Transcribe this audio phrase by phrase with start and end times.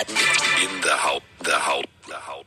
[0.00, 0.04] In
[0.84, 2.44] the house, the house, the house.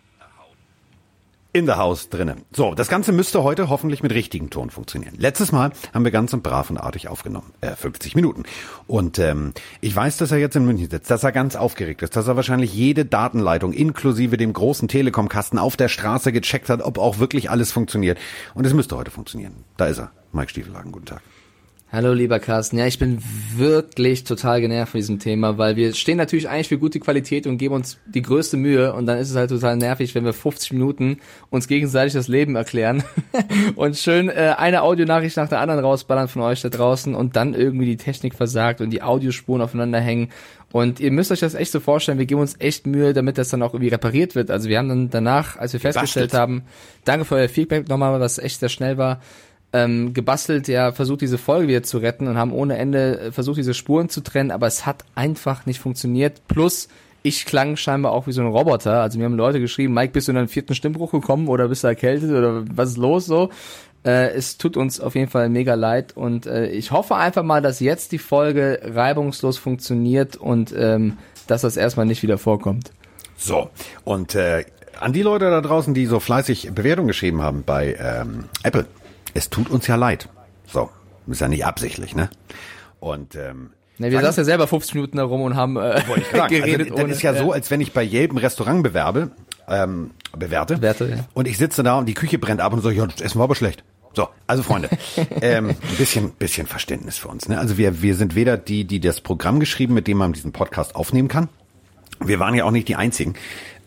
[1.51, 2.45] In the House drinnen.
[2.53, 5.15] So, das Ganze müsste heute hoffentlich mit richtigem Ton funktionieren.
[5.17, 7.51] Letztes Mal haben wir ganz und brav und artig aufgenommen.
[7.59, 8.43] Äh, 50 Minuten.
[8.87, 12.15] Und ähm, ich weiß, dass er jetzt in München sitzt, dass er ganz aufgeregt ist,
[12.15, 16.97] dass er wahrscheinlich jede Datenleitung inklusive dem großen Telekom-Kasten auf der Straße gecheckt hat, ob
[16.97, 18.17] auch wirklich alles funktioniert.
[18.53, 19.65] Und es müsste heute funktionieren.
[19.75, 20.11] Da ist er.
[20.31, 21.21] Mike Stiefelhagen, guten Tag.
[21.93, 22.77] Hallo lieber Carsten.
[22.77, 23.21] Ja, ich bin
[23.57, 27.57] wirklich total genervt von diesem Thema, weil wir stehen natürlich eigentlich für gute Qualität und
[27.57, 30.71] geben uns die größte Mühe und dann ist es halt total nervig, wenn wir 50
[30.71, 31.17] Minuten
[31.49, 33.03] uns gegenseitig das Leben erklären
[33.75, 37.53] und schön äh, eine Audionachricht nach der anderen rausballern von euch da draußen und dann
[37.53, 40.29] irgendwie die Technik versagt und die Audiospuren aufeinander hängen
[40.71, 43.49] und ihr müsst euch das echt so vorstellen, wir geben uns echt Mühe, damit das
[43.49, 44.49] dann auch irgendwie repariert wird.
[44.49, 46.63] Also wir haben dann danach, als wir festgestellt haben,
[47.03, 49.19] danke für euer Feedback nochmal, was echt sehr schnell war,
[49.73, 53.57] ähm, gebastelt, ja, versucht diese Folge wieder zu retten und haben ohne Ende äh, versucht,
[53.57, 56.41] diese Spuren zu trennen, aber es hat einfach nicht funktioniert.
[56.47, 56.89] Plus,
[57.23, 59.01] ich klang scheinbar auch wie so ein Roboter.
[59.01, 61.83] Also mir haben Leute geschrieben, Mike, bist du in einen vierten Stimmbruch gekommen oder bist
[61.83, 63.49] du erkältet oder was ist los so?
[64.03, 67.61] Äh, es tut uns auf jeden Fall mega leid und äh, ich hoffe einfach mal,
[67.61, 72.91] dass jetzt die Folge reibungslos funktioniert und ähm, dass das erstmal nicht wieder vorkommt.
[73.37, 73.69] So,
[74.03, 74.65] und äh,
[74.99, 78.85] an die Leute da draußen, die so fleißig Bewertungen geschrieben haben bei ähm, Apple,
[79.33, 80.29] es tut uns ja leid.
[80.67, 80.89] So,
[81.27, 82.29] ist ja nicht absichtlich, ne?
[82.99, 86.01] Und ähm, Ne, wir saßen ja selber 50 Minuten da rum und haben äh,
[86.31, 86.47] sagen.
[86.49, 86.91] geredet.
[86.91, 89.29] Also, das ist ja so, als wenn ich bei ein Restaurant bewerbe,
[89.67, 91.25] ähm, bewerte, Bewerte, ja.
[91.35, 93.43] und ich sitze da und die Küche brennt ab und so, ja, das Essen war
[93.43, 93.83] aber schlecht.
[94.13, 94.89] So, also Freunde,
[95.41, 97.47] ähm, ein bisschen, bisschen Verständnis für uns.
[97.47, 97.59] Ne?
[97.59, 100.95] Also wir, wir sind weder die, die das Programm geschrieben, mit dem man diesen Podcast
[100.95, 101.47] aufnehmen kann.
[102.19, 103.35] Wir waren ja auch nicht die Einzigen.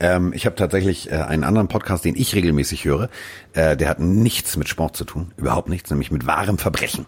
[0.01, 3.09] Ähm, ich habe tatsächlich äh, einen anderen Podcast, den ich regelmäßig höre.
[3.53, 7.07] Äh, der hat nichts mit Sport zu tun, überhaupt nichts, nämlich mit wahrem Verbrechen.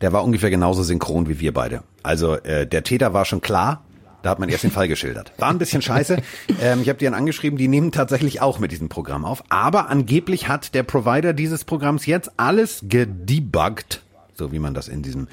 [0.00, 1.82] Der war ungefähr genauso synchron wie wir beide.
[2.02, 3.82] Also äh, der Täter war schon klar.
[4.22, 5.32] Da hat man erst den Fall geschildert.
[5.38, 6.16] War ein bisschen scheiße.
[6.60, 9.44] Ähm, ich habe die dann angeschrieben, die nehmen tatsächlich auch mit diesem Programm auf.
[9.50, 14.02] Aber angeblich hat der Provider dieses Programms jetzt alles gedebuggt,
[14.34, 15.28] so wie man das in diesem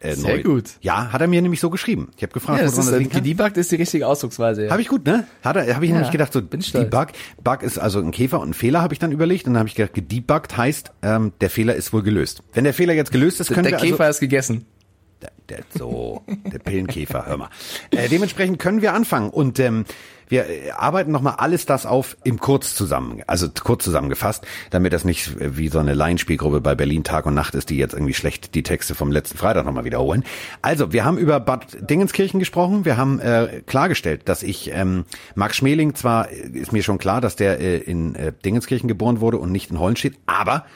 [0.00, 0.64] äh, Sehr neu- gut.
[0.80, 2.10] Ja, hat er mir nämlich so geschrieben.
[2.16, 4.64] Ich habe gefragt, ja, das ist, das liegen ist die richtige Ausdrucksweise.
[4.64, 4.70] Ja.
[4.70, 5.26] Habe ich gut, ne?
[5.42, 6.60] Hat er, habe ich nämlich gedacht, so bin.
[6.60, 7.08] Debug.
[7.42, 9.46] Bug ist also ein Käfer und ein Fehler, habe ich dann überlegt.
[9.46, 12.42] Und dann habe ich gedacht, gedebuggt heißt, ähm, der Fehler ist wohl gelöst.
[12.52, 14.64] Wenn der Fehler jetzt gelöst ist, können der wir Käfer also, ist gegessen.
[15.22, 17.50] Der, der, so, der Pillenkäfer, hör mal.
[17.90, 19.84] Äh, dementsprechend können wir anfangen und ähm,
[20.28, 25.04] wir äh, arbeiten nochmal alles das auf im Kurz zusammen, also kurz zusammengefasst, damit das
[25.04, 28.14] nicht äh, wie so eine Laienspielgruppe bei Berlin Tag und Nacht ist, die jetzt irgendwie
[28.14, 30.24] schlecht die Texte vom letzten Freitag nochmal wiederholen.
[30.62, 35.56] Also, wir haben über Bad Dingenskirchen gesprochen, wir haben äh, klargestellt, dass ich, ähm, Max
[35.56, 39.38] Schmeling, zwar äh, ist mir schon klar, dass der äh, in äh, Dingenskirchen geboren wurde
[39.38, 40.66] und nicht in Hollenstedt, aber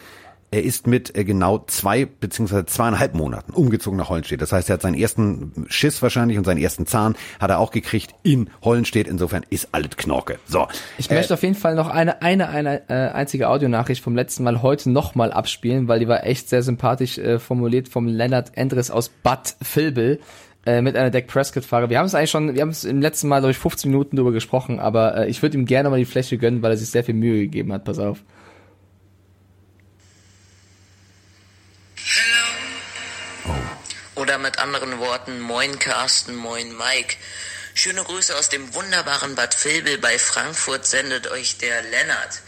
[0.52, 4.40] er ist mit äh, genau zwei beziehungsweise zweieinhalb Monaten umgezogen nach Hollenstedt.
[4.40, 7.70] Das heißt, er hat seinen ersten Schiss wahrscheinlich und seinen ersten Zahn hat er auch
[7.70, 9.08] gekriegt in Hollenstedt.
[9.08, 10.38] Insofern ist alles Knorke.
[10.46, 10.68] So.
[10.98, 14.62] Ich möchte auf jeden Fall noch eine, eine, eine äh, einzige Audionachricht vom letzten Mal
[14.62, 19.08] heute nochmal abspielen, weil die war echt sehr sympathisch äh, formuliert vom Lennart Endres aus
[19.08, 20.20] Bad Vilbel
[20.66, 21.88] äh, mit einer Dak Prescott-Frage.
[21.88, 24.32] Wir haben es eigentlich schon, wir haben es im letzten Mal durch 15 Minuten drüber
[24.32, 27.04] gesprochen, aber äh, ich würde ihm gerne mal die Fläche gönnen, weil er sich sehr
[27.04, 27.84] viel Mühe gegeben hat.
[27.84, 28.22] Pass auf.
[34.32, 37.16] Oder mit anderen Worten, moin Carsten, moin Mike.
[37.74, 42.40] Schöne Grüße aus dem wunderbaren Bad Vilbel bei Frankfurt sendet euch der Lennart.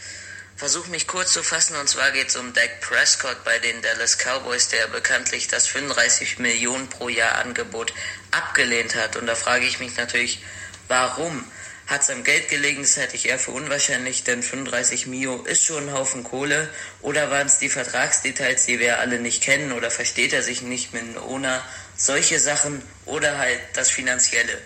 [0.55, 4.17] Versuch mich kurz zu fassen und zwar geht es um Dak Prescott bei den Dallas
[4.17, 7.93] Cowboys, der bekanntlich das 35 Millionen pro Jahr Angebot
[8.31, 9.15] abgelehnt hat.
[9.15, 10.43] Und da frage ich mich natürlich,
[10.87, 11.45] warum?
[11.87, 15.63] Hat es am Geld gelegen, das hätte ich eher für unwahrscheinlich, denn 35 Mio ist
[15.63, 16.67] schon ein Haufen Kohle.
[17.01, 19.71] Oder waren es die Vertragsdetails, die wir alle nicht kennen?
[19.71, 21.63] Oder versteht er sich nicht mit dem Owner?
[21.95, 24.59] Solche Sachen oder halt das Finanzielle.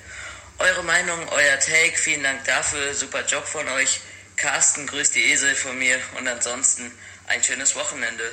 [0.59, 3.99] Eure Meinung, euer Take, vielen Dank dafür, super Job von euch.
[4.37, 6.89] Carsten grüßt die Esel von mir und ansonsten
[7.27, 8.23] ein schönes Wochenende.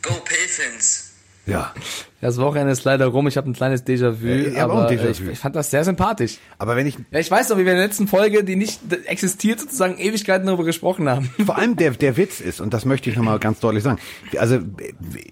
[0.00, 1.10] Go Pilfins!
[1.44, 1.74] Ja.
[2.20, 5.24] Das Wochenende ist leider rum, ich habe ein kleines Déjà-vu, Ja, auch aber äh, Déjà-vu.
[5.24, 6.38] ich, ich fand das sehr sympathisch.
[6.58, 8.80] Aber wenn ich Ja, ich weiß noch, wie wir in der letzten Folge, die nicht
[9.06, 11.30] existiert, sozusagen Ewigkeiten darüber gesprochen haben.
[11.46, 13.98] vor allem der der Witz ist und das möchte ich nochmal ganz deutlich sagen.
[14.38, 14.58] Also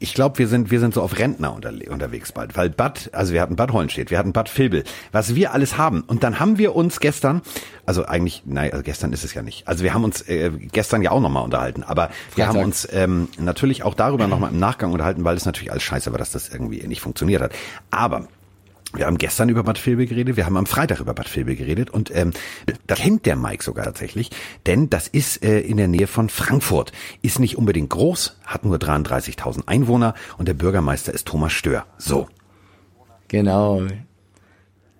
[0.01, 3.33] ich glaube, wir sind wir sind so auf Rentner unter, unterwegs bald, weil Bad, also
[3.35, 6.59] wir hatten Bad Hollenstedt, wir hatten Bad Vilbel, was wir alles haben und dann haben
[6.59, 7.43] wir uns gestern,
[7.87, 9.69] also eigentlich, nein, also gestern ist es ja nicht.
[9.69, 12.49] Also wir haben uns äh, gestern ja auch nochmal unterhalten, aber wir Freitag.
[12.49, 16.11] haben uns ähm, natürlich auch darüber nochmal im Nachgang unterhalten, weil es natürlich alles scheiße
[16.13, 17.53] war, dass das irgendwie nicht funktioniert hat.
[17.91, 18.29] Aber
[18.95, 21.91] wir haben gestern über Bad Vilbel geredet, wir haben am Freitag über Bad Vilbel geredet
[21.91, 22.33] und ähm,
[22.87, 24.31] da kennt der Mike sogar tatsächlich,
[24.67, 26.93] denn das ist äh, in der Nähe von Frankfurt.
[27.21, 31.85] Ist nicht unbedingt groß, hat nur 33.000 Einwohner und der Bürgermeister ist Thomas Stör.
[31.99, 32.29] So,
[33.29, 33.83] Genau.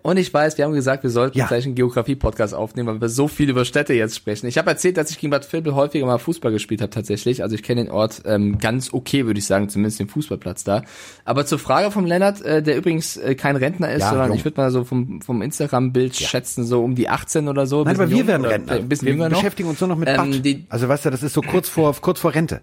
[0.09, 1.47] Und ich weiß, wir haben gesagt, wir sollten Ja.
[1.47, 4.47] gleich einen Geografie-Podcast aufnehmen, weil wir so viel über Städte jetzt sprechen.
[4.47, 7.43] Ich habe erzählt, dass ich gegen Bad Vilbel häufiger mal Fußball gespielt habe tatsächlich.
[7.43, 10.83] Also ich kenne den Ort ähm, ganz okay, würde ich sagen, zumindest den Fußballplatz da.
[11.27, 14.39] Aber zur Frage vom Lennart, äh, der übrigens äh, kein Rentner ist, Ja, sondern jung.
[14.39, 17.85] ich würde mal so vom, vom Instagram-Bild schätzen, so um die 18 oder so.
[17.85, 18.73] Nein, aber wir jung werden Rentner.
[18.77, 19.37] Ein bisschen wir noch.
[19.39, 22.19] beschäftigen uns nur noch mit Ähm, also weißt du, das ist so kurz vor, kurz
[22.21, 22.63] vor Rente.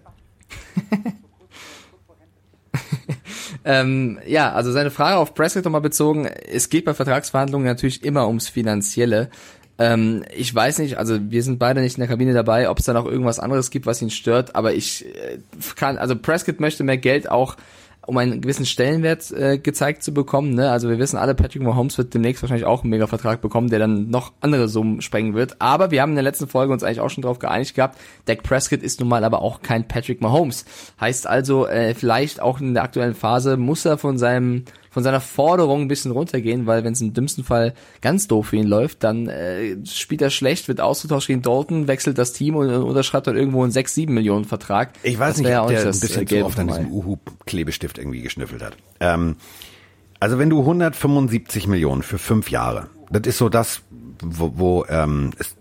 [3.68, 6.26] Ähm, ja, also seine Frage auf Prescott nochmal bezogen.
[6.26, 9.28] Es geht bei Vertragsverhandlungen natürlich immer ums Finanzielle.
[9.76, 12.84] Ähm, ich weiß nicht, also wir sind beide nicht in der Kabine dabei, ob es
[12.84, 15.38] da noch irgendwas anderes gibt, was ihn stört, aber ich äh,
[15.74, 17.56] kann, also Prescott möchte mehr Geld auch
[18.06, 20.54] um einen gewissen Stellenwert äh, gezeigt zu bekommen.
[20.54, 20.70] Ne?
[20.70, 24.08] Also wir wissen alle, Patrick Mahomes wird demnächst wahrscheinlich auch einen Mega-Vertrag bekommen, der dann
[24.08, 25.56] noch andere Summen sprengen wird.
[25.60, 28.42] Aber wir haben in der letzten Folge uns eigentlich auch schon darauf geeinigt gehabt, Dak
[28.42, 30.64] Prescott ist nun mal aber auch kein Patrick Mahomes.
[31.00, 34.64] Heißt also, äh, vielleicht auch in der aktuellen Phase muss er von seinem
[34.96, 38.56] von seiner Forderung ein bisschen runtergehen, weil wenn es im dümmsten Fall ganz doof für
[38.56, 42.70] ihn läuft, dann äh, spielt er schlecht, wird ausgetauscht gegen Dalton, wechselt das Team und,
[42.70, 44.94] und unterschreibt dann irgendwo einen 6, 7 Millionen Vertrag.
[45.02, 47.98] Ich weiß Das nicht, ob der ein das, äh, bisschen zu oft an diesem Uhu-Klebestift
[47.98, 48.78] irgendwie geschnüffelt hat.
[49.00, 49.36] Ähm,
[50.18, 53.82] also wenn du 175 Millionen für fünf Jahre, das ist so das,
[54.22, 55.56] wo, wo ähm, es,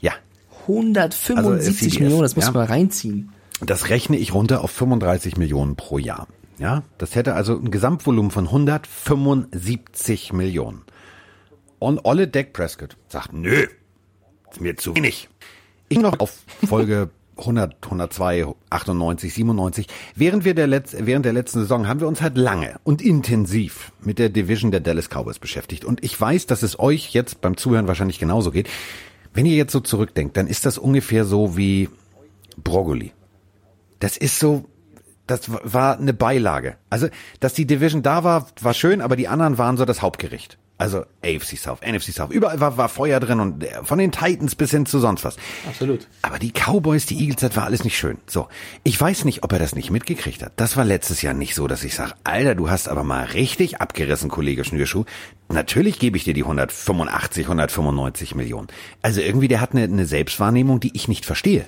[0.00, 0.12] ja,
[0.62, 2.52] 175 CBS, Millionen, das muss ja.
[2.52, 3.30] man mal reinziehen.
[3.60, 6.28] das rechne ich runter auf 35 Millionen pro Jahr.
[6.58, 10.82] Ja, das hätte also ein Gesamtvolumen von 175 Millionen.
[11.78, 13.66] Und Olle Dak Prescott sagt, nö,
[14.50, 15.28] ist mir zu wenig.
[15.88, 19.86] Ich noch auf Folge 100, 102, 98, 97.
[20.14, 23.92] Während wir der Letz während der letzten Saison haben wir uns halt lange und intensiv
[24.00, 25.84] mit der Division der Dallas Cowboys beschäftigt.
[25.84, 28.68] Und ich weiß, dass es euch jetzt beim Zuhören wahrscheinlich genauso geht.
[29.32, 31.88] Wenn ihr jetzt so zurückdenkt, dann ist das ungefähr so wie
[32.56, 33.12] Brokkoli.
[33.98, 34.66] Das ist so,
[35.26, 36.76] das war eine Beilage.
[36.90, 37.08] Also,
[37.40, 40.58] dass die Division da war, war schön, aber die anderen waren so das Hauptgericht.
[40.76, 44.56] Also AFC South, NFC South, überall war, war Feuer drin und äh, von den Titans
[44.56, 45.36] bis hin zu sonst was.
[45.68, 46.08] Absolut.
[46.22, 48.18] Aber die Cowboys, die Eagles, das war alles nicht schön.
[48.26, 48.48] So,
[48.82, 50.52] ich weiß nicht, ob er das nicht mitgekriegt hat.
[50.56, 53.80] Das war letztes Jahr nicht so, dass ich sage, Alter, du hast aber mal richtig
[53.80, 55.04] abgerissen, Kollege Schnürschuh.
[55.48, 58.66] Natürlich gebe ich dir die 185, 195 Millionen.
[59.00, 61.66] Also irgendwie, der hat eine, eine Selbstwahrnehmung, die ich nicht verstehe.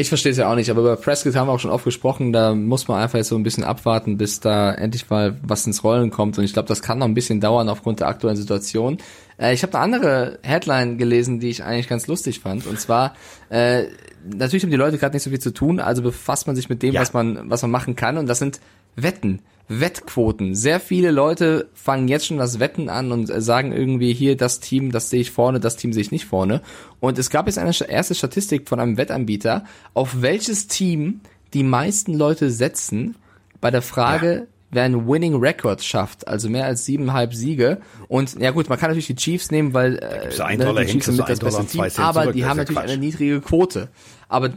[0.00, 2.32] Ich verstehe es ja auch nicht, aber über Prescott haben wir auch schon oft gesprochen,
[2.32, 5.84] da muss man einfach jetzt so ein bisschen abwarten, bis da endlich mal was ins
[5.84, 6.38] Rollen kommt.
[6.38, 8.96] Und ich glaube, das kann noch ein bisschen dauern aufgrund der aktuellen Situation.
[9.38, 12.66] Äh, ich habe eine andere Headline gelesen, die ich eigentlich ganz lustig fand.
[12.66, 13.14] Und zwar,
[13.50, 13.84] äh,
[14.24, 16.82] natürlich haben die Leute gerade nicht so viel zu tun, also befasst man sich mit
[16.82, 17.02] dem, Ja.
[17.02, 18.16] was man was man machen kann.
[18.16, 18.58] Und das sind
[18.96, 19.40] Wetten.
[19.68, 20.56] Wettquoten.
[20.56, 24.90] Sehr viele Leute fangen jetzt schon das Wetten an und sagen irgendwie hier, das Team,
[24.90, 26.60] das sehe ich vorne, das Team sehe ich nicht vorne.
[26.98, 29.64] Und es gab jetzt eine erste Statistik von einem Wettanbieter,
[29.94, 31.20] auf welches Team
[31.54, 33.14] die meisten Leute setzen
[33.60, 37.78] bei der Frage, wer einen Winning Record schafft, also mehr als siebeneinhalb Siege.
[38.08, 41.06] Und ja gut, man kann natürlich die Chiefs nehmen, weil äh, ne, Dollar die Chiefs
[41.06, 42.90] sind mit das beste Team, aber die haben ja natürlich Quatsch.
[42.90, 43.88] eine niedrige Quote.
[44.28, 44.50] Aber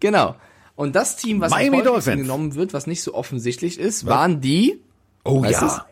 [0.00, 0.34] Genau.
[0.80, 4.80] Und das Team, was Miami genommen wird, was nicht so offensichtlich ist, waren die
[5.24, 5.84] Oh ja.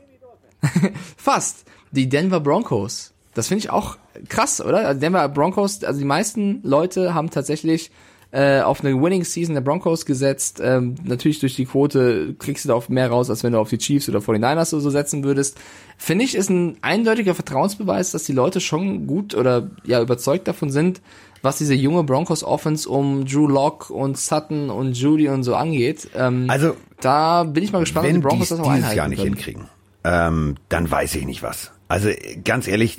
[1.19, 3.13] fast die Denver Broncos.
[3.35, 3.99] Das finde ich auch
[4.31, 4.87] krass, oder?
[4.87, 7.91] Also Denver Broncos, also die meisten Leute haben tatsächlich
[8.31, 10.61] äh, auf eine Winning Season der Broncos gesetzt.
[10.63, 13.71] Ähm, natürlich durch die Quote kriegst du da auf mehr raus, als wenn du auf
[13.71, 15.59] die Chiefs oder 49ers oder so setzen würdest.
[15.97, 20.71] Finde ich, ist ein eindeutiger Vertrauensbeweis, dass die Leute schon gut oder ja überzeugt davon
[20.71, 21.01] sind,
[21.41, 26.11] was diese junge Broncos Offense um Drew Lock und Sutton und Judy und so angeht.
[26.15, 28.95] Ähm, Also, da bin ich mal gespannt, ob die wenn Broncos die das auch dieses
[28.95, 29.35] Jahr nicht können.
[29.35, 29.65] hinkriegen,
[30.05, 31.71] ähm, dann weiß ich nicht was.
[31.89, 32.11] Also
[32.45, 32.99] ganz ehrlich,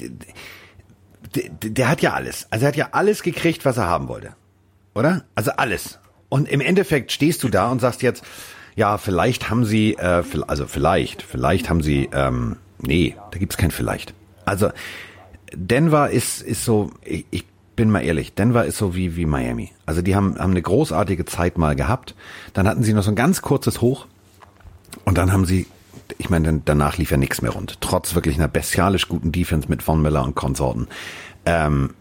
[1.36, 2.48] der, der hat ja alles.
[2.50, 4.34] Also er hat ja alles gekriegt, was er haben wollte.
[5.00, 5.24] Oder?
[5.34, 5.98] Also alles.
[6.28, 8.24] Und im Endeffekt stehst du da und sagst jetzt,
[8.76, 13.72] ja, vielleicht haben sie, äh, also vielleicht, vielleicht haben sie, ähm, nee, da gibt's kein
[13.72, 14.14] vielleicht.
[14.44, 14.72] Also
[15.54, 17.46] Denver ist, ist so, ich, ich
[17.78, 19.72] bin mal ehrlich, Denver ist so wie, wie Miami.
[19.86, 22.14] Also die haben, haben eine großartige Zeit mal gehabt.
[22.54, 24.06] Dann hatten sie noch so ein ganz kurzes Hoch.
[25.06, 25.66] Und dann haben sie,
[26.18, 27.80] ich meine, danach lief ja nichts mehr rund.
[27.80, 30.90] Trotz wirklich einer bestialisch guten Defense mit Von Miller und Konsorten.
[31.46, 31.92] Ähm,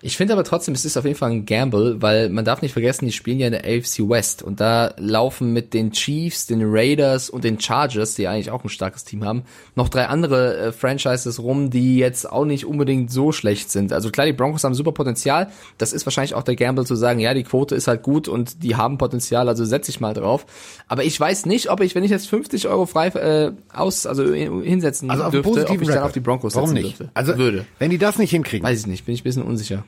[0.00, 2.72] Ich finde aber trotzdem, es ist auf jeden Fall ein Gamble, weil man darf nicht
[2.72, 6.60] vergessen, die spielen ja in der AFC West und da laufen mit den Chiefs, den
[6.62, 9.42] Raiders und den Chargers, die eigentlich auch ein starkes Team haben,
[9.74, 13.92] noch drei andere äh, Franchises rum, die jetzt auch nicht unbedingt so schlecht sind.
[13.92, 15.48] Also klar, die Broncos haben super Potenzial.
[15.78, 18.62] Das ist wahrscheinlich auch der Gamble zu sagen, ja, die Quote ist halt gut und
[18.62, 20.46] die haben Potenzial, also setze ich mal drauf.
[20.86, 24.32] Aber ich weiß nicht, ob ich, wenn ich jetzt 50 Euro frei äh, aus, also
[24.32, 26.04] hinsetzen also dürfte, ob ich dann Record.
[26.04, 27.00] auf die Broncos Warum setzen nicht?
[27.00, 27.10] dürfte.
[27.14, 27.66] Also würde.
[27.80, 29.84] wenn die das nicht hinkriegen, Weiß ich nicht, bin ich ein bisschen unsicher.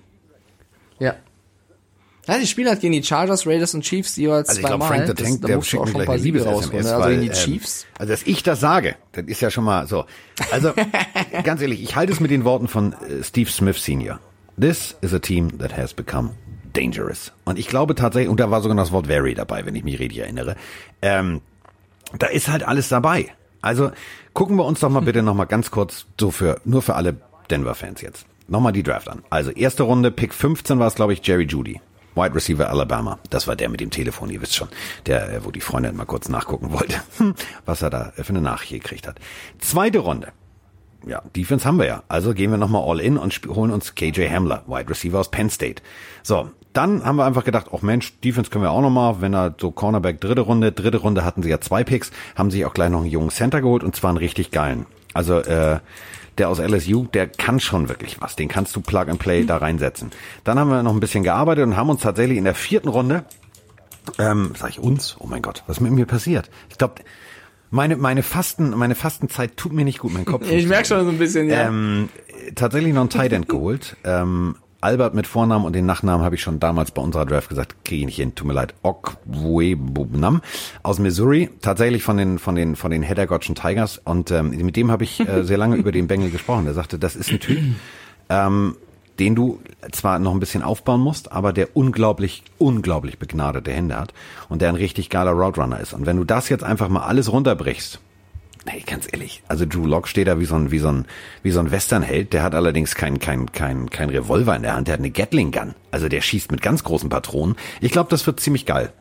[1.00, 1.14] Ja.
[2.26, 4.98] Ja, die spielen halt gegen die Chargers, Raiders und Chiefs jeweils Also ich glaube, zweimal.
[5.06, 6.84] Frank the Das- Tank, da der du schickt mir schon ein gleich Siege Liebes-SMS, rausholen.
[6.84, 6.90] ne?
[6.92, 7.86] weil, Also gegen die ähm, Chiefs.
[7.98, 10.04] Also, dass ich das sage, das ist ja schon mal so.
[10.52, 10.72] Also,
[11.42, 14.20] ganz ehrlich, ich halte es mit den Worten von äh, Steve Smith Senior.
[14.60, 16.30] This is a team that has become
[16.74, 17.32] dangerous.
[17.46, 19.82] Und ich glaube tatsächlich, und da war sogar noch das Wort very dabei, wenn ich
[19.82, 20.54] mich richtig erinnere,
[21.02, 21.40] ähm,
[22.18, 23.28] da ist halt alles dabei.
[23.62, 23.90] Also,
[24.34, 27.16] gucken wir uns doch mal bitte noch mal ganz kurz so für, nur für alle
[27.50, 28.26] Denver-Fans jetzt.
[28.50, 29.22] Nochmal die Draft an.
[29.30, 31.80] Also, erste Runde, Pick 15 war es, glaube ich, Jerry Judy.
[32.16, 33.20] Wide Receiver Alabama.
[33.30, 34.68] Das war der mit dem Telefon, ihr wisst schon.
[35.06, 37.00] Der, äh, wo die Freundin mal kurz nachgucken wollte,
[37.64, 39.20] was er da für eine Nachricht gekriegt hat.
[39.60, 40.32] Zweite Runde.
[41.06, 42.02] Ja, Defense haben wir ja.
[42.08, 45.48] Also gehen wir nochmal all in und holen uns KJ Hamler, Wide Receiver aus Penn
[45.48, 45.82] State.
[46.24, 49.54] So, dann haben wir einfach gedacht, ach Mensch, Defense können wir auch nochmal, wenn er
[49.58, 52.90] so Cornerback dritte Runde, dritte Runde hatten sie ja zwei Picks, haben sich auch gleich
[52.90, 54.86] noch einen jungen Center geholt und zwar einen richtig geilen.
[55.14, 55.78] Also äh,
[56.40, 58.34] der aus LSU, der kann schon wirklich was.
[58.34, 60.10] Den kannst du Plug and Play da reinsetzen.
[60.42, 63.24] Dann haben wir noch ein bisschen gearbeitet und haben uns tatsächlich in der vierten Runde,
[64.18, 66.50] ähm, sag ich uns, oh mein Gott, was ist mit mir passiert?
[66.70, 66.94] Ich glaube,
[67.70, 70.50] meine meine Fasten meine Fastenzeit tut mir nicht gut, mein Kopf.
[70.50, 71.68] Ich merke schon so ein bisschen, ja.
[71.68, 72.08] Ähm,
[72.54, 73.96] tatsächlich noch einen Tight End geholt.
[74.02, 77.84] Ähm, Albert mit Vornamen und den Nachnamen habe ich schon damals bei unserer Draft gesagt,
[77.84, 78.74] kriege ich nicht hin, tut mir leid.
[78.82, 80.40] Okwebubnam
[80.82, 84.90] aus Missouri, tatsächlich von den von den von den Heddergottschen Tigers und ähm, mit dem
[84.90, 86.64] habe ich äh, sehr lange über den Bengel gesprochen.
[86.64, 87.58] Der sagte, das ist ein Typ,
[88.28, 88.76] ähm,
[89.18, 89.60] den du
[89.92, 94.14] zwar noch ein bisschen aufbauen musst, aber der unglaublich, unglaublich begnadete Hände hat
[94.48, 95.92] und der ein richtig geiler Route Runner ist.
[95.92, 98.00] Und wenn du das jetzt einfach mal alles runterbrichst,
[98.66, 101.06] Hey, ganz ehrlich, also Drew Lock steht da wie so ein, wie so ein,
[101.42, 104.86] wie so ein Westernheld, der hat allerdings kein, kein, kein, kein Revolver in der Hand,
[104.86, 105.74] der hat eine Gatling Gun.
[105.90, 107.56] Also der schießt mit ganz großen Patronen.
[107.80, 108.92] Ich glaube, das wird ziemlich geil.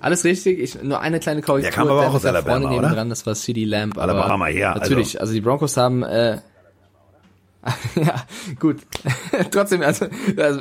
[0.00, 0.60] Alles richtig.
[0.60, 1.70] Ich, nur eine kleine Korrektur.
[1.70, 2.90] Der kam aber auch aus Alabama, neben oder?
[2.94, 3.98] Dran, das war CD Lamb.
[3.98, 5.20] aber Alabama, ja, also- Natürlich.
[5.20, 6.38] Also, die Broncos haben, äh,
[7.96, 8.22] ja,
[8.60, 8.78] gut.
[9.50, 10.60] Trotzdem, also, also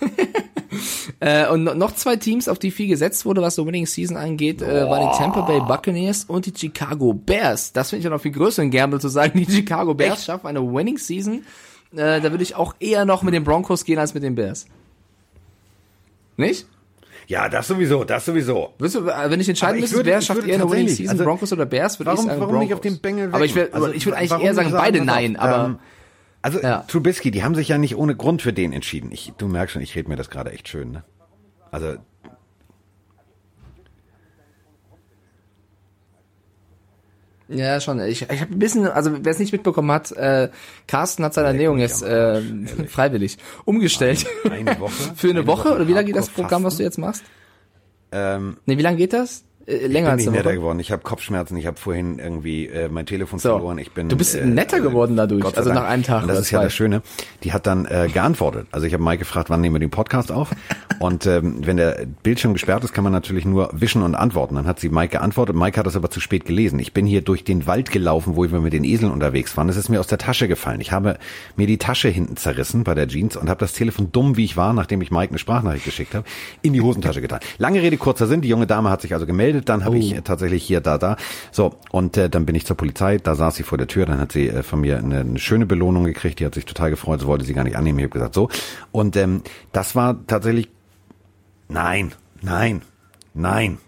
[1.20, 4.16] äh, und no- noch zwei Teams, auf die viel gesetzt wurde, was so Winning Season
[4.16, 7.72] angeht, äh, waren die Tampa Bay Buccaneers und die Chicago Bears.
[7.72, 10.60] Das finde ich ja noch viel größeren Gamble zu sagen, die Chicago Bears schaffen eine
[10.62, 11.44] Winning Season.
[11.92, 14.66] Äh, da würde ich auch eher noch mit den Broncos gehen als mit den Bears.
[16.36, 16.66] Nicht?
[17.26, 18.70] Ja, das sowieso, das sowieso.
[18.76, 21.24] Würdest du, äh, wenn ich entscheiden müsste, würde- wer schafft eher eine Winning Season, also,
[21.24, 22.60] Broncos oder Bears, würde ich sagen warum Broncos.
[22.64, 25.00] nicht auf den Bengel Aber ich, Also, ich würde eigentlich warum eher sagen, sagen, beide
[25.00, 25.78] auf, nein, aber ähm,
[26.44, 26.84] Also Ja.
[26.88, 29.10] Trubisky, die haben sich ja nicht ohne Grund für den entschieden.
[29.12, 30.90] Ich, du merkst schon, ich rede mir das gerade echt schön.
[30.90, 31.02] Ne?
[31.70, 31.96] Also
[37.48, 37.98] ja schon.
[38.00, 40.50] Ich, ich habe ein bisschen, also wer es nicht mitbekommen hat, äh,
[40.86, 42.42] Carsten hat seine Ernährung jetzt äh,
[42.88, 44.26] freiwillig umgestellt.
[44.50, 44.92] eine Woche.
[45.16, 46.82] Für eine, Woche, oder wie lange geht das Programm, was Fasten.
[46.82, 47.24] du jetzt machst?
[48.12, 49.44] Ähm, Nee, wie lange geht das?
[49.66, 50.54] Äh, länger ich bin nicht netter Woche.
[50.56, 50.80] geworden.
[50.80, 51.56] Ich habe Kopfschmerzen.
[51.56, 53.50] Ich habe vorhin irgendwie äh, mein Telefon So.
[53.50, 53.78] verloren.
[53.78, 54.08] Ich bin.
[54.08, 56.74] Du bist äh, netter geworden dadurch, also nach einem Tag Und das ist ja das
[56.74, 57.02] Schöne.
[57.42, 58.66] Die hat dann äh, geantwortet.
[58.72, 60.50] Also ich habe Mike gefragt, wann nehmen wir den Podcast auf?
[61.00, 64.54] Und ähm, wenn der Bildschirm gesperrt ist, kann man natürlich nur wischen und antworten.
[64.54, 65.56] Dann hat sie Mike geantwortet.
[65.56, 66.78] Mike hat das aber zu spät gelesen.
[66.78, 69.68] Ich bin hier durch den Wald gelaufen, wo wir mit den Eseln unterwegs waren.
[69.68, 70.80] Es ist mir aus der Tasche gefallen.
[70.80, 71.18] Ich habe
[71.56, 74.56] mir die Tasche hinten zerrissen bei der Jeans und habe das Telefon dumm, wie ich
[74.56, 76.24] war, nachdem ich Mike eine Sprachnachricht geschickt habe,
[76.62, 77.40] in die Hosentasche getan.
[77.58, 78.40] Lange Rede, kurzer Sinn.
[78.40, 79.53] Die junge Dame hat sich also gemeldet.
[79.62, 81.16] Dann habe ich äh, tatsächlich hier, da, da.
[81.52, 83.18] So, und äh, dann bin ich zur Polizei.
[83.18, 84.06] Da saß sie vor der Tür.
[84.06, 86.40] Dann hat sie äh, von mir eine, eine schöne Belohnung gekriegt.
[86.40, 87.20] Die hat sich total gefreut.
[87.20, 87.98] Sie wollte sie gar nicht annehmen.
[87.98, 88.48] Ich habe gesagt, so.
[88.92, 89.42] Und ähm,
[89.72, 90.68] das war tatsächlich
[91.68, 92.82] Nein, nein,
[93.32, 93.78] nein.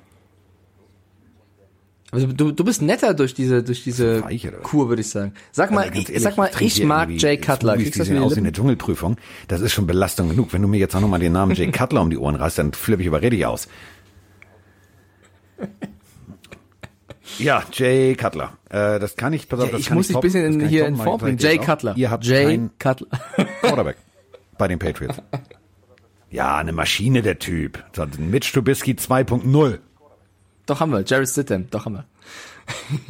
[2.12, 4.58] Also du, du bist netter durch diese durch diese Weich, oder?
[4.58, 5.34] Kur, würde ich sagen.
[5.52, 7.74] Sag mal, ich, ehrlich, sag mal, ich hier mag Jay Cutler.
[7.74, 8.46] Smoothies, Kriegst die sehen wieder aus Lippen?
[8.46, 9.16] eine Dschungelprüfung.
[9.48, 10.52] Das ist schon Belastung genug.
[10.52, 12.72] Wenn du mir jetzt auch nochmal den Namen Jay Cutler um die Ohren reißt, dann
[12.72, 13.68] flippe ich aber richtig aus.
[17.38, 18.56] Ja, Jay Cutler.
[18.68, 20.60] Äh, das kann ich, pass auf, Ja, das ich kann muss dich ein bisschen in,
[20.60, 20.96] ich hier in.
[20.96, 21.38] Form Ich bringen.
[21.38, 21.96] Jay auch, Cutler.
[21.96, 23.08] Ihr habt Jay Cutler.
[23.60, 23.96] Quarterback
[24.58, 25.16] bei den Patriots.
[26.30, 27.82] Ja, eine Maschine, der Typ.
[28.18, 29.78] Mitch Trubisky 2.0.
[30.66, 32.04] Doch haben wir, Jared Stidham, doch haben wir.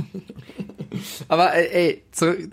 [1.29, 2.51] Aber ey, ey zurück,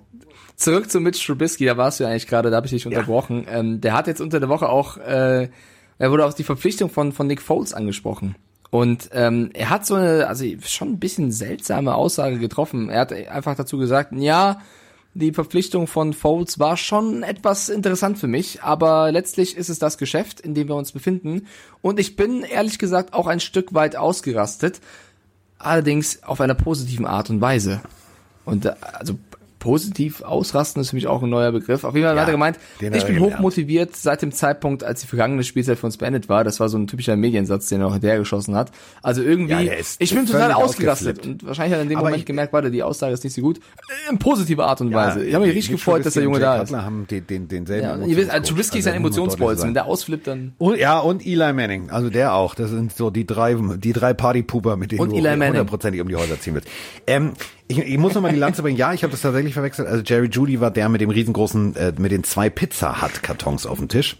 [0.56, 3.46] zurück zu Mitch Trubisky, da warst du ja eigentlich gerade, da habe ich dich unterbrochen.
[3.50, 5.50] Ähm, der hat jetzt unter der Woche auch, äh,
[5.98, 8.36] er wurde auf die Verpflichtung von, von Nick Foles angesprochen.
[8.74, 12.90] Und ähm, er hat so eine, also schon ein bisschen seltsame Aussage getroffen.
[12.90, 14.62] Er hat einfach dazu gesagt, ja,
[15.14, 20.00] die Verpflichtung von Foles war schon etwas interessant für mich, aber letztlich ist es das
[20.00, 21.46] Geschäft, in dem wir uns befinden.
[21.84, 24.82] Und ich bin ehrlich gesagt auch ein Stück weit ausgerastet,
[25.60, 27.80] allerdings auf einer positiven Art und Weise.
[28.44, 29.20] Und äh, also
[29.64, 31.86] positiv ausrasten ist für mich auch ein neuer Begriff.
[31.86, 35.08] Auf jeden Fall Ja, hat er gemeint, ich bin hochmotiviert seit dem Zeitpunkt, als die
[35.08, 36.44] vergangene Spielzeit für uns beendet war.
[36.44, 38.72] Das war so ein typischer Mediensatz, den er auch hinterher geschossen hat.
[39.02, 41.26] Also irgendwie, Ja, ich bin total ausgerastet ausgeflippt.
[41.44, 43.34] und wahrscheinlich hat er in dem Aber Moment ich- gemerkt, warte, die Aussage ist nicht
[43.36, 43.62] so gut.
[44.12, 45.24] In positiver Art und Weise.
[45.24, 46.74] Ich habe mich richtig gefreut, dass der Junge da ist.
[46.76, 48.50] Haben den, den, denselben Ja, also.
[48.50, 49.68] Trubisky ist ein Emotionsbolzen.
[49.68, 52.54] Wenn der ausflippt, dann Und, ja, und Eli Manning, also der auch.
[52.56, 56.18] Das sind so die drei, die drei Partypuper, mit denen Und du hundertprozentig um die
[56.18, 56.68] Häuser ziehen willst.
[57.08, 57.32] Ähm,
[57.68, 58.78] ich, ich muss noch mal die Lanze bringen.
[58.78, 59.88] Ja, ich habe das tatsächlich verwechselt.
[59.88, 63.66] Also Jerry Judy war der mit dem riesengroßen, äh, mit den zwei Pizza Hut Kartons
[63.66, 64.18] auf dem Tisch,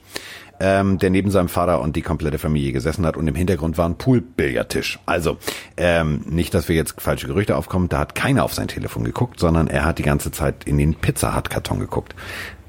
[0.60, 3.88] ähm, der neben seinem Vater und die komplette Familie gesessen hat und im Hintergrund war
[3.88, 5.00] ein Poolbillardtisch.
[5.06, 5.38] Also
[5.78, 7.90] ähm, nicht, dass wir jetzt falsche Gerüchte aufkommen.
[7.90, 10.96] Da hat keiner auf sein Telefon geguckt, sondern er hat die ganze Zeit in den
[10.96, 12.16] Pizza Hut Karton geguckt.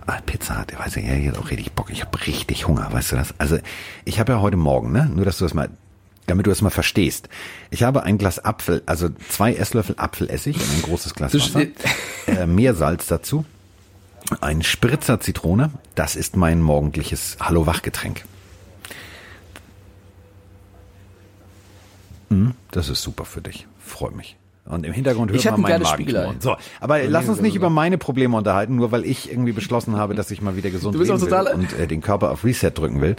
[0.07, 1.90] Ah, Pizza Hut, weiß ich, ja, jetzt auch richtig Bock.
[1.90, 3.35] Ich habe richtig Hunger, weißt du das?
[3.38, 3.59] Also
[4.04, 5.71] ich habe ja heute Morgen, ne, nur dass du das mal
[6.26, 7.28] damit du das mal verstehst.
[7.71, 11.66] Ich habe ein Glas Apfel, also zwei Esslöffel Apfelessig und ein großes Glas Wasser,
[12.26, 13.45] äh, Meersalz dazu,
[14.40, 15.71] ein Spritzer Zitrone.
[15.95, 18.25] Das ist mein morgendliches Hallo-Wach-Getränk.
[22.31, 23.66] Hm, das ist super für dich.
[23.78, 24.37] Freut mich.
[24.66, 26.23] Und im Hintergrund hört Ich man ein meinen geiles Magen Spiegelei.
[26.23, 26.40] knurren.
[26.40, 30.14] So, aber lass uns nicht über meine Probleme unterhalten, nur weil ich irgendwie beschlossen habe,
[30.14, 33.16] dass ich mal wieder gesund will und äh, den Körper auf Reset drücken will.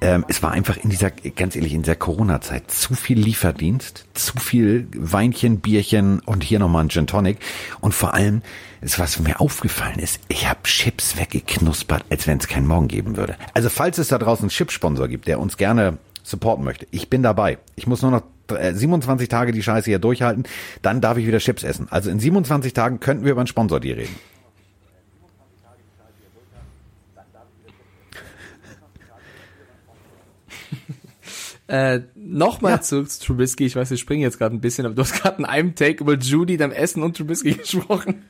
[0.00, 4.38] Ähm, es war einfach in dieser, ganz ehrlich, in dieser Corona-Zeit zu viel Lieferdienst, zu
[4.38, 7.38] viel Weinchen, Bierchen und hier nochmal ein Gin Tonic.
[7.80, 8.42] Und vor allem,
[8.80, 13.16] das, was mir aufgefallen ist, ich habe Chips weggeknuspert, als wenn es keinen Morgen geben
[13.16, 13.36] würde.
[13.54, 17.22] Also falls es da draußen einen Chip-Sponsor gibt, der uns gerne supporten möchte, ich bin
[17.22, 17.58] dabei.
[17.74, 18.22] Ich muss nur noch
[18.56, 20.44] äh, 27 Tage die Scheiße hier durchhalten,
[20.82, 21.88] dann darf ich wieder Chips essen.
[21.90, 24.14] Also in 27 Tagen könnten wir über einen Sponsor dir reden.
[31.68, 33.66] Äh, Nochmal zurück zu Trubisky.
[33.66, 36.02] Ich weiß, wir springen jetzt gerade ein bisschen, aber du hast gerade in einem Take
[36.02, 38.24] über Judy, deinem Essen und Trubisky gesprochen.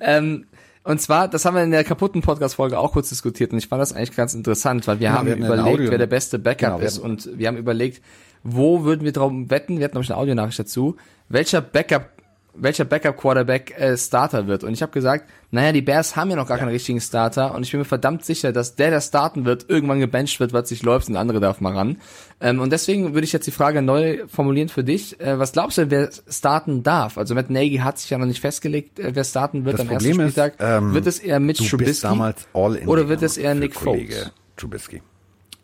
[0.00, 0.46] ähm,
[0.82, 3.80] und zwar, das haben wir in der kaputten Podcast-Folge auch kurz diskutiert und ich fand
[3.80, 6.98] das eigentlich ganz interessant, weil wir haben wir überlegt, wer der beste Backup Genau, ist
[6.98, 8.02] und wir haben überlegt,
[8.42, 10.96] wo würden wir drauf wetten, wir hatten noch eine Audionachricht dazu,
[11.30, 12.10] welcher Backup
[12.56, 14.64] welcher Backup Quarterback äh, Starter wird.
[14.64, 17.62] Und ich habe gesagt, naja, die Bears haben ja noch gar keinen richtigen Starter und
[17.62, 20.82] ich bin mir verdammt sicher, dass der, der starten wird, irgendwann gebencht wird, was sich
[20.82, 21.98] läuft und der andere darf mal ran.
[22.40, 25.20] Ähm, und deswegen würde ich jetzt die Frage neu formulieren für dich.
[25.20, 27.18] Äh, was glaubst du, wer starten darf?
[27.18, 29.88] Also Matt Nagy hat sich ja noch nicht festgelegt, äh, wer starten wird Das am
[29.88, 30.54] Problem ersten ist, Spieltag.
[30.60, 33.54] ähm, wird es eher Mitch du Trubisky bist damals all in oder wird es eher
[33.54, 34.32] Nick Kollege Foles?
[34.56, 35.02] Trubisky.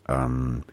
[0.07, 0.63] Ähm,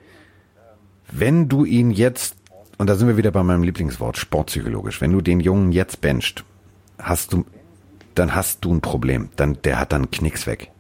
[1.11, 2.37] wenn du ihn jetzt,
[2.79, 6.45] und da sind wir wieder bei meinem Lieblingswort, sportpsychologisch, wenn du den Jungen jetzt bencht,
[6.99, 7.45] hast du,
[8.15, 9.29] dann hast du ein Problem.
[9.37, 10.71] Dann, der hat dann Knicks weg.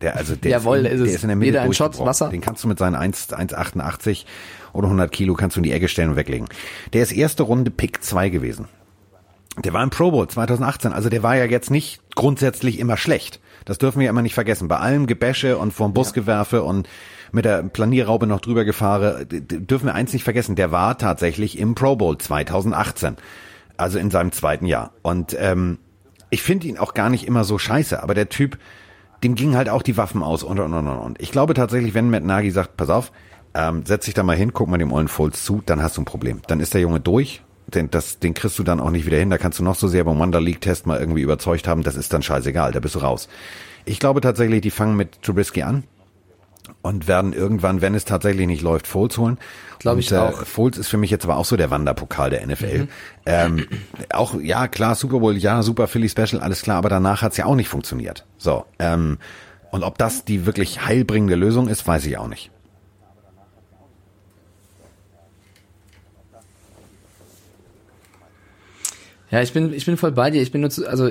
[0.00, 1.98] Der, also der, Jawohl, ist, in, der ist in der Mitte ein Shot.
[1.98, 2.30] Wasser.
[2.30, 4.24] Den kannst du mit seinen 1 1,88
[4.72, 6.48] oder 100 Kilo kannst du in die Ecke stellen und weglegen.
[6.92, 8.66] Der ist erste Runde Pick 2 gewesen.
[9.62, 13.40] Der war im Pro Bowl 2018, also der war ja jetzt nicht grundsätzlich immer schlecht.
[13.66, 14.68] Das dürfen wir ja immer nicht vergessen.
[14.68, 16.88] Bei allem Gebäsche und vorm Busgewerfe und
[17.32, 20.56] mit der Planierraube noch drüber gefahre, dürfen wir eins nicht vergessen.
[20.56, 23.16] Der war tatsächlich im Pro Bowl 2018.
[23.76, 24.92] Also in seinem zweiten Jahr.
[25.02, 25.78] Und ähm,
[26.28, 28.58] ich finde ihn auch gar nicht immer so scheiße, aber der Typ,
[29.24, 31.20] dem gingen halt auch die Waffen aus und und und und.
[31.20, 33.10] Ich glaube tatsächlich, wenn Matt Nagy sagt, pass auf,
[33.54, 36.02] ähm, setz dich da mal hin, guck mal dem ollen Folds zu, dann hast du
[36.02, 36.40] ein Problem.
[36.46, 37.42] Dann ist der Junge durch.
[37.66, 39.30] Den, das, den kriegst du dann auch nicht wieder hin.
[39.30, 41.82] Da kannst du noch so sehr beim Wonder League Test mal irgendwie überzeugt haben.
[41.82, 42.72] Das ist dann scheißegal.
[42.72, 43.28] Da bist du raus.
[43.84, 45.84] Ich glaube tatsächlich, die fangen mit Trubisky an
[46.82, 49.38] und werden irgendwann, wenn es tatsächlich nicht läuft, Foles holen.
[49.78, 50.44] Glaub Und, ich auch.
[50.44, 52.88] Foles ist für mich jetzt aber auch so der Wanderpokal der NFL.
[53.26, 53.66] Ähm,
[54.10, 57.44] auch, ja, klar, Super Bowl, ja, super Philly Special, alles klar, aber danach hat's ja
[57.44, 58.26] auch nicht funktioniert.
[58.38, 59.18] So, ähm,
[59.70, 62.50] und ob das die wirklich heilbringende Lösung ist, weiß ich auch nicht.
[69.30, 70.42] Ja, ich bin, ich bin voll bei dir.
[70.42, 71.10] Ich bin nur zu, also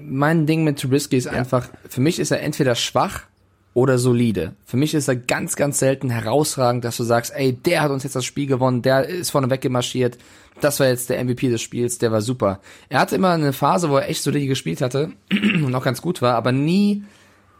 [0.00, 3.24] mein Ding mit Trubisky ist einfach, für mich ist er entweder schwach
[3.74, 4.54] oder solide.
[4.66, 8.02] Für mich ist er ganz, ganz selten herausragend, dass du sagst, ey, der hat uns
[8.02, 10.18] jetzt das Spiel gewonnen, der ist vorne weggemarschiert,
[10.60, 12.60] das war jetzt der MVP des Spiels, der war super.
[12.88, 16.20] Er hatte immer eine Phase, wo er echt solide gespielt hatte und auch ganz gut
[16.20, 17.04] war, aber nie,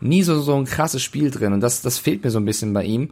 [0.00, 2.72] nie so, so ein krasses Spiel drin und das, das fehlt mir so ein bisschen
[2.72, 3.10] bei ihm.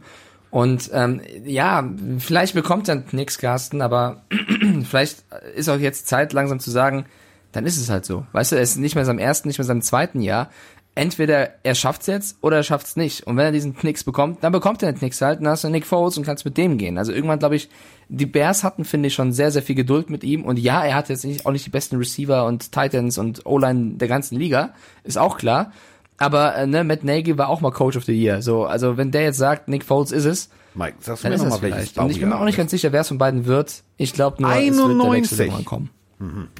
[0.51, 4.23] Und ähm, ja, vielleicht bekommt er nix, Carsten, aber
[4.83, 5.23] vielleicht
[5.55, 7.05] ist auch jetzt Zeit, langsam zu sagen,
[7.53, 8.25] dann ist es halt so.
[8.33, 10.49] Weißt du, er ist nicht mehr in seinem ersten, nicht mehr in seinem zweiten Jahr.
[10.93, 13.25] Entweder er schafft's jetzt oder er schafft's nicht.
[13.25, 15.69] Und wenn er diesen Knicks bekommt, dann bekommt er den Knicks halt, dann hast du
[15.69, 16.97] Nick Foles und kannst mit dem gehen.
[16.97, 17.69] Also irgendwann, glaube ich,
[18.09, 20.43] die Bears hatten, finde ich, schon sehr, sehr viel Geduld mit ihm.
[20.43, 23.93] Und ja, er hat jetzt nicht, auch nicht die besten Receiver und Titans und O-Line
[23.95, 24.73] der ganzen Liga.
[25.05, 25.71] Ist auch klar.
[26.17, 28.41] Aber äh, ne, Matt Nagy war auch mal Coach of the Year.
[28.41, 31.35] So, also wenn der jetzt sagt, Nick Foles ist es, Mike, sagst du dann mir
[31.35, 31.97] ist noch das mal, welches vielleicht.
[31.97, 33.83] Und ich bin mir auch nicht ganz sicher, wer es von beiden wird.
[33.97, 35.39] Ich glaube nur, es wird der Wechsel 91.
[35.39, 35.89] irgendwann kommen.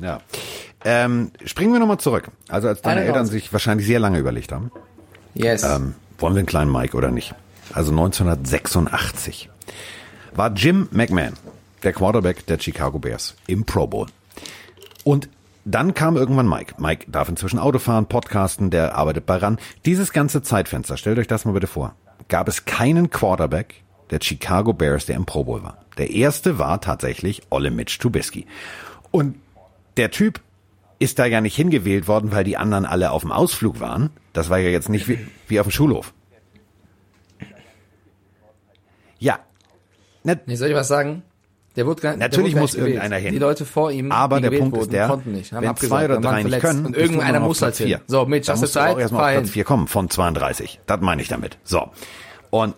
[0.02, 0.22] Ja.
[0.84, 2.30] Ähm, springen wir nochmal zurück.
[2.50, 4.72] Also als deine Eine Eltern sich wahrscheinlich sehr lange überlegt haben,
[5.34, 5.64] Yes.
[5.64, 7.34] ähm, wollen wir einen kleinen Mike oder nicht?
[7.74, 9.50] Also 1986
[10.34, 11.34] war Jim McMahon,
[11.84, 14.08] der Quarterback der Chicago Bears, im Pro Bowl.
[15.04, 15.30] Und
[15.64, 16.76] dann kam irgendwann Mike.
[16.80, 19.60] Mike darf inzwischen Auto fahren, podcasten, der arbeitet bei RAN.
[19.86, 21.96] Dieses ganze Zeitfenster, stellt euch das mal bitte vor,
[22.30, 23.76] gab es keinen Quarterback
[24.10, 25.78] der Chicago Bears, der im Pro Bowl war.
[25.98, 28.48] Der erste war tatsächlich Olle Mitch Trubisky.
[29.12, 29.36] Und
[29.98, 30.40] der Typ
[31.02, 34.12] ist da ja nicht hingewählt worden, weil die anderen alle auf dem Ausflug waren.
[34.34, 36.14] Das war ja jetzt nicht wie, wie auf dem Schulhof.
[39.20, 39.40] Ja.
[40.24, 41.24] Na, Nee, soll ich was sagen?
[41.76, 42.88] Der wurde gar, Natürlich der wurde muss gewählt.
[42.96, 43.32] irgendeiner hin.
[43.34, 45.90] Die Leute vor ihm, Aber der Punkt ist wurden, der, konnten nicht, haben wenn abgesagt,
[46.02, 47.88] zwei oder drei nicht können, und irgendeiner muss halt hin.
[47.88, 48.02] vier.
[48.08, 48.98] So, Mitch, hast du du auch Zeit?
[48.98, 49.42] erstmal auf.
[49.42, 50.82] Platz 4 kommen von 32.
[50.86, 51.58] Das meine ich damit.
[51.64, 51.90] So.
[52.50, 52.76] Und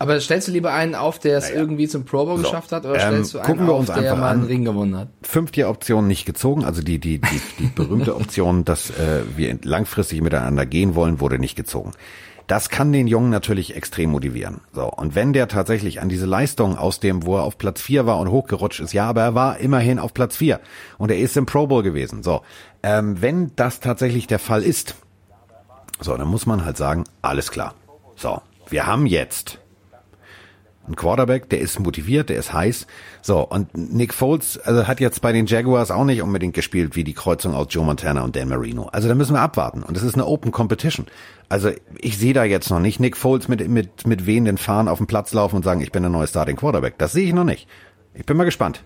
[0.00, 2.86] Aber stellst du lieber einen auf, der es irgendwie zum Pro Bowl So, geschafft hat,
[2.86, 4.46] oder ähm, stellst du einen gucken wir auf, uns der mal einen an.
[4.46, 5.08] Ring gewonnen hat?
[5.20, 10.64] Fünftjahr-Option nicht gezogen, also die, die, die, die berühmte Option, dass äh, wir langfristig miteinander
[10.64, 11.92] gehen wollen, wurde nicht gezogen.
[12.46, 14.62] Das kann den Jungen natürlich extrem motivieren.
[14.72, 18.06] So, und wenn der tatsächlich an diese Leistung aus dem, wo er auf Platz vier
[18.06, 20.60] war und hochgerutscht ist, ja, aber er war immerhin auf Platz vier
[20.96, 22.22] und er ist im Pro Bowl gewesen.
[22.22, 22.40] So,
[22.82, 24.94] ähm, wenn das tatsächlich der Fall ist,
[26.00, 27.74] so, dann muss man halt sagen, alles klar.
[28.16, 29.58] So, wir haben jetzt
[30.88, 32.86] ein Quarterback, der ist motiviert, der ist heiß.
[33.22, 37.04] So, und Nick Foles also hat jetzt bei den Jaguars auch nicht unbedingt gespielt wie
[37.04, 38.88] die Kreuzung aus Joe Montana und Dan Marino.
[38.92, 39.82] Also da müssen wir abwarten.
[39.82, 41.06] Und es ist eine Open Competition.
[41.48, 44.98] Also ich sehe da jetzt noch nicht Nick Foles mit, mit, mit wehenden Fahnen auf
[44.98, 46.98] den Platz laufen und sagen, ich bin der neue Starting Quarterback.
[46.98, 47.68] Das sehe ich noch nicht.
[48.14, 48.82] Ich bin mal gespannt.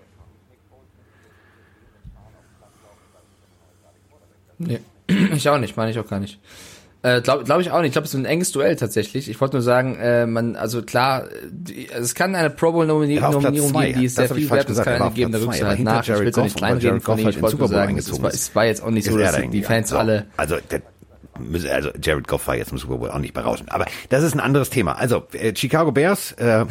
[4.59, 4.81] Nee.
[5.35, 6.41] Ich auch nicht, meine ich auch gar nicht.
[7.05, 7.89] Äh, Glaube glaub ich auch nicht.
[7.89, 9.29] Ich glaube, es ist ein enges Duell tatsächlich.
[9.29, 12.87] Ich wollte nur sagen, äh, man, also klar, die, also es kann eine Pro Bowl
[12.87, 13.89] Nomini Er Nominierung zwei.
[13.89, 15.61] geben, die ist Das sehr ich viel falsch wert, es kann eine geben, da rückst
[15.61, 16.01] du halt nach.
[16.01, 17.29] Ich Jared will es nicht kleinreden von ihm.
[17.29, 19.33] Ich wollte Super nur Bowl sagen, es war, es war jetzt auch nicht so, dass
[19.33, 19.63] da die.
[19.63, 19.99] Fans So.
[19.99, 20.81] alle Also, der,
[21.75, 23.71] also Jared Goff war jetzt im Super Bowl auch nicht berauschend.
[23.71, 24.93] Aber das ist ein anderes Thema.
[24.93, 26.65] Also äh, Chicago Bears, äh,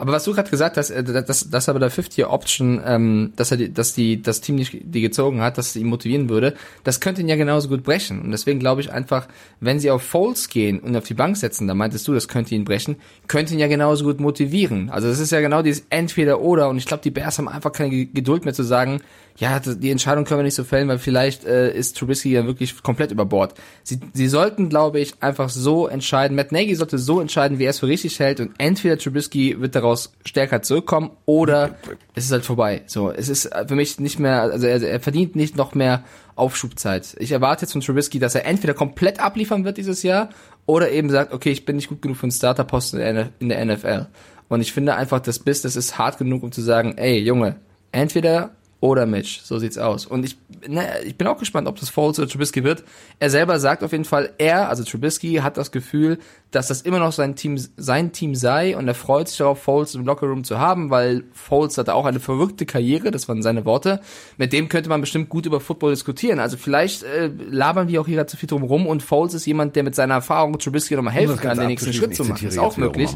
[0.00, 3.58] Aber was du gerade gesagt hast, äh, dass, dass aber der Fifth-Year-Option, ähm, dass er
[3.58, 7.00] die, dass die, das Team nicht die gezogen hat, dass es ihn motivieren würde, das
[7.00, 8.22] könnte ihn ja genauso gut brechen.
[8.22, 9.28] Und deswegen glaube ich einfach,
[9.60, 12.54] wenn sie auf Foles gehen und auf die Bank setzen, da meintest du, das könnte
[12.54, 12.96] ihn brechen,
[13.28, 14.90] könnte ihn ja genauso gut motivieren.
[14.90, 17.90] Also es ist ja genau dieses Entweder-Oder und ich glaube, die Bears haben einfach keine
[17.90, 19.02] Ge- Geduld mehr zu sagen,
[19.40, 22.82] ja, die Entscheidung können wir nicht so fällen, weil vielleicht äh, ist Trubisky ja wirklich
[22.82, 23.54] komplett über Bord.
[23.82, 26.36] Sie, sie sollten, glaube ich, einfach so entscheiden.
[26.36, 29.74] Matt Nagy sollte so entscheiden, wie er es für richtig hält und entweder Trubisky wird
[29.74, 31.74] daraus stärker zurückkommen oder
[32.14, 32.82] es ist halt vorbei.
[32.86, 36.04] So, es ist für mich nicht mehr, also er, er verdient nicht noch mehr
[36.36, 37.16] Aufschubzeit.
[37.18, 40.28] Ich erwarte jetzt von Trubisky, dass er entweder komplett abliefern wird dieses Jahr
[40.66, 43.48] oder eben sagt, okay, ich bin nicht gut genug für einen Starterposten in der- in
[43.48, 44.06] der NFL.
[44.48, 47.56] Und ich finde einfach, das Business ist hart genug, um zu sagen, ey, Junge,
[47.92, 49.40] entweder oder Mitch.
[49.44, 50.06] So sieht's aus.
[50.06, 52.82] Und ich, na, ich bin auch gespannt, ob das Foles oder Trubisky wird.
[53.18, 56.18] Er selber sagt auf jeden Fall, er, also Trubisky, hat das Gefühl,
[56.50, 59.94] dass das immer noch sein Team, sein Team sei und er freut sich darauf, Foles
[59.94, 64.00] im Lockerroom zu haben, weil Foles hatte auch eine verrückte Karriere, das waren seine Worte.
[64.38, 66.40] Mit dem könnte man bestimmt gut über Football diskutieren.
[66.40, 69.46] Also vielleicht äh, labern wir auch hier gerade zu viel drum rum und Foles ist
[69.46, 72.48] jemand, der mit seiner Erfahrung Trubisky nochmal helfen kann, den nächsten Schritt zu machen.
[72.48, 73.10] Ist auch möglich.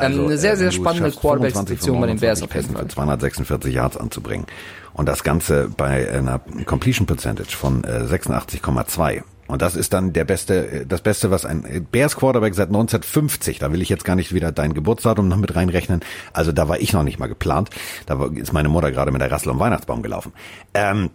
[0.00, 2.72] Ähm, eine sehr, äh, sehr spannende schaffst, 25 von Quarterback-Situation bei den Bears auf jeden
[2.72, 2.78] 29 Fall.
[2.78, 4.46] Pässen für 246 Yards anzubringen
[4.94, 9.22] und das Ganze bei einer Completion Percentage von äh, 86,2.
[9.48, 12.68] Und das ist dann der beste, äh, das Beste, was ein äh, Bears Quarterback seit
[12.68, 16.00] 1950, da will ich jetzt gar nicht wieder dein Geburtsdatum noch mit reinrechnen.
[16.32, 17.70] Also da war ich noch nicht mal geplant.
[18.06, 20.32] Da ist meine Mutter gerade mit der Rassel um Weihnachtsbaum gelaufen.
[20.74, 21.10] Ähm,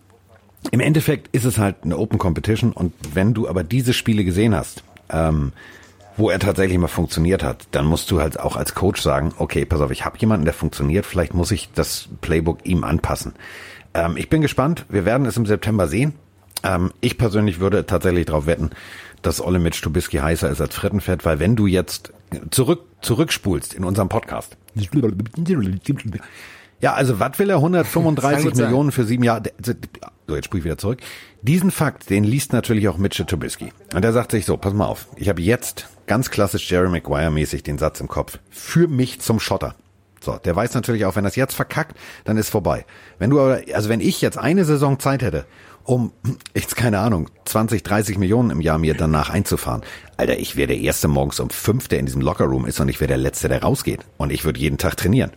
[0.71, 4.55] im Endeffekt ist es halt eine Open Competition und wenn du aber diese Spiele gesehen
[4.55, 5.53] hast, ähm,
[6.17, 9.65] wo er tatsächlich mal funktioniert hat, dann musst du halt auch als Coach sagen, okay,
[9.65, 13.33] pass auf, ich habe jemanden, der funktioniert, vielleicht muss ich das Playbook ihm anpassen.
[13.93, 16.13] Ähm, ich bin gespannt, wir werden es im September sehen.
[16.63, 18.71] Ähm, ich persönlich würde tatsächlich darauf wetten,
[19.21, 22.13] dass Olle mit Stubisky heißer ist als Frittenfett, weil wenn du jetzt
[22.49, 24.57] zurück zurückspulst in unserem Podcast.
[26.81, 27.55] Ja, also was will er?
[27.61, 28.65] Kann 135 gut sein.
[28.65, 29.43] Millionen für sieben Jahre.
[30.27, 30.99] So, jetzt sprich ich wieder zurück.
[31.41, 33.71] Diesen Fakt, den liest natürlich auch Mitchell Trubisky.
[33.93, 37.63] Und der sagt sich so, pass mal auf, ich habe jetzt ganz klassisch Jerry Maguire-mäßig
[37.63, 38.39] den Satz im Kopf.
[38.49, 39.75] Für mich zum Schotter.
[40.19, 41.95] So, der weiß natürlich auch, wenn das jetzt verkackt,
[42.25, 42.85] dann ist vorbei.
[43.19, 45.45] Wenn du aber, also wenn ich jetzt eine Saison Zeit hätte,
[45.83, 46.11] um,
[46.55, 49.83] jetzt keine Ahnung, 20, 30 Millionen im Jahr mir danach einzufahren,
[50.17, 52.99] Alter, ich wäre der Erste morgens um fünf, der in diesem Lockerroom ist und ich
[52.99, 54.01] wäre der Letzte, der rausgeht.
[54.17, 55.31] Und ich würde jeden Tag trainieren.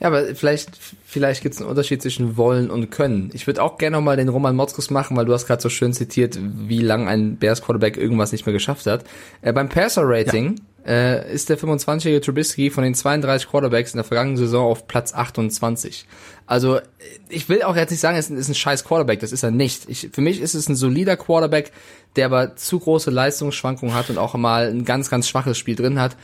[0.00, 0.70] Ja, aber vielleicht,
[1.04, 3.30] vielleicht gibt es einen Unterschied zwischen wollen und können.
[3.34, 5.92] Ich würde auch gerne nochmal den Roman Motzkus machen, weil du hast gerade so schön
[5.92, 9.04] zitiert, wie lang ein Bears Quarterback irgendwas nicht mehr geschafft hat.
[9.42, 10.90] Äh, beim Passer Rating ja.
[10.90, 15.12] äh, ist der 25-jährige Trubisky von den 32 Quarterbacks in der vergangenen Saison auf Platz
[15.12, 16.06] 28.
[16.46, 16.80] Also
[17.28, 19.82] ich will auch jetzt nicht sagen, es ist ein scheiß Quarterback, das ist er nicht.
[19.86, 21.72] Ich, für mich ist es ein solider Quarterback,
[22.16, 26.00] der aber zu große Leistungsschwankungen hat und auch mal ein ganz, ganz schwaches Spiel drin
[26.00, 26.16] hat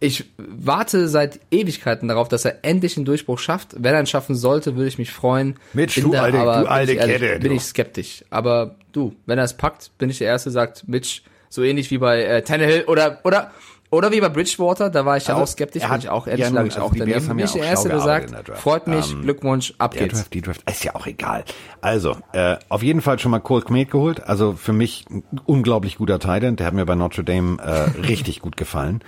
[0.00, 3.76] ich warte seit Ewigkeiten darauf, dass er endlich einen Durchbruch schafft.
[3.78, 5.56] Wenn er ihn schaffen sollte, würde ich mich freuen.
[5.74, 7.38] Mitch, bin du da, alte, du alte bin Kette.
[7.38, 8.24] Bin ich skeptisch.
[8.30, 11.98] Aber du, wenn er es packt, bin ich der Erste, sagt Mitch, so ähnlich wie
[11.98, 13.50] bei äh, Tannehill oder, oder,
[13.90, 16.26] oder wie bei Bridgewater, da war ich ja also, auch skeptisch, hat, bin ich auch,
[16.26, 17.36] ehrlich ja, lag ich also auch daneben.
[17.36, 20.14] Bin ich der Erste, der sagt, freut mich, ähm, Glückwunsch, ab geht's.
[20.14, 21.44] Draft, die Draft, ist ja auch egal.
[21.82, 25.98] Also, äh, auf jeden Fall schon mal Cole Kmet geholt, also für mich ein unglaublich
[25.98, 29.02] guter Titan, der hat mir bei Notre Dame äh, richtig gut gefallen.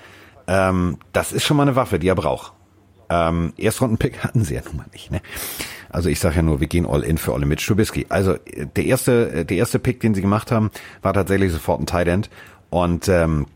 [0.53, 2.53] Ähm, das ist schon mal eine Waffe, die er braucht.
[3.09, 5.11] Ähm, Erstrunden-Pick hatten sie ja nun mal nicht.
[5.11, 5.23] Ne?
[5.89, 8.05] Also ich sage ja nur, wir gehen all in für Ole Mitch Trubisky.
[8.11, 8.37] Also
[8.77, 12.29] der erste, der erste Pick, den sie gemacht haben, war tatsächlich sofort ein Tight End
[12.69, 13.47] und ähm,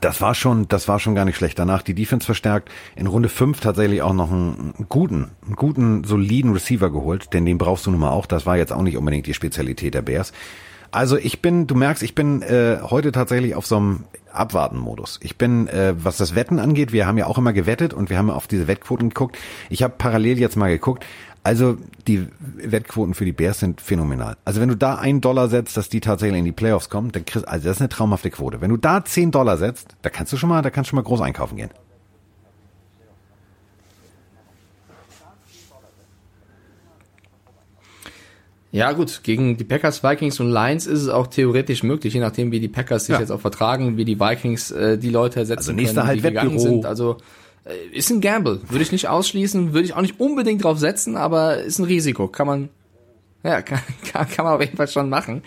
[0.00, 1.58] das war schon, das war schon gar nicht schlecht.
[1.58, 2.70] Danach die Defense verstärkt.
[2.96, 7.58] In Runde 5 tatsächlich auch noch einen guten, einen guten, soliden Receiver geholt, denn den
[7.58, 8.26] brauchst du nun mal auch.
[8.26, 10.32] Das war jetzt auch nicht unbedingt die Spezialität der Bears.
[10.90, 14.04] Also ich bin, du merkst, ich bin äh, heute tatsächlich auf so einem
[14.36, 15.20] Abwarten-Modus.
[15.22, 18.18] Ich bin, äh, was das Wetten angeht, wir haben ja auch immer gewettet und wir
[18.18, 19.38] haben auf diese Wettquoten geguckt.
[19.70, 21.04] Ich habe parallel jetzt mal geguckt.
[21.42, 21.76] Also
[22.08, 24.36] die Wettquoten für die Bears sind phänomenal.
[24.44, 27.24] Also wenn du da einen Dollar setzt, dass die tatsächlich in die Playoffs kommen, dann
[27.24, 28.60] kriegst also das ist eine traumhafte Quote.
[28.60, 30.96] Wenn du da zehn Dollar setzt, da kannst du schon mal, da kannst du schon
[30.96, 31.70] mal groß einkaufen gehen.
[38.76, 42.52] Ja, gut, gegen die Packers, Vikings und Lions ist es auch theoretisch möglich, je nachdem,
[42.52, 43.20] wie die Packers sich ja.
[43.20, 46.22] jetzt auch vertragen, wie die Vikings äh, die Leute ersetzen also nächster können, halt die
[46.22, 46.84] gegangen sind.
[46.84, 47.16] Also
[47.64, 51.16] äh, ist ein Gamble, würde ich nicht ausschließen, würde ich auch nicht unbedingt drauf setzen,
[51.16, 52.68] aber ist ein Risiko, kann man
[53.46, 53.80] ja, kann,
[54.12, 55.42] kann, kann man auf jeden Fall schon machen.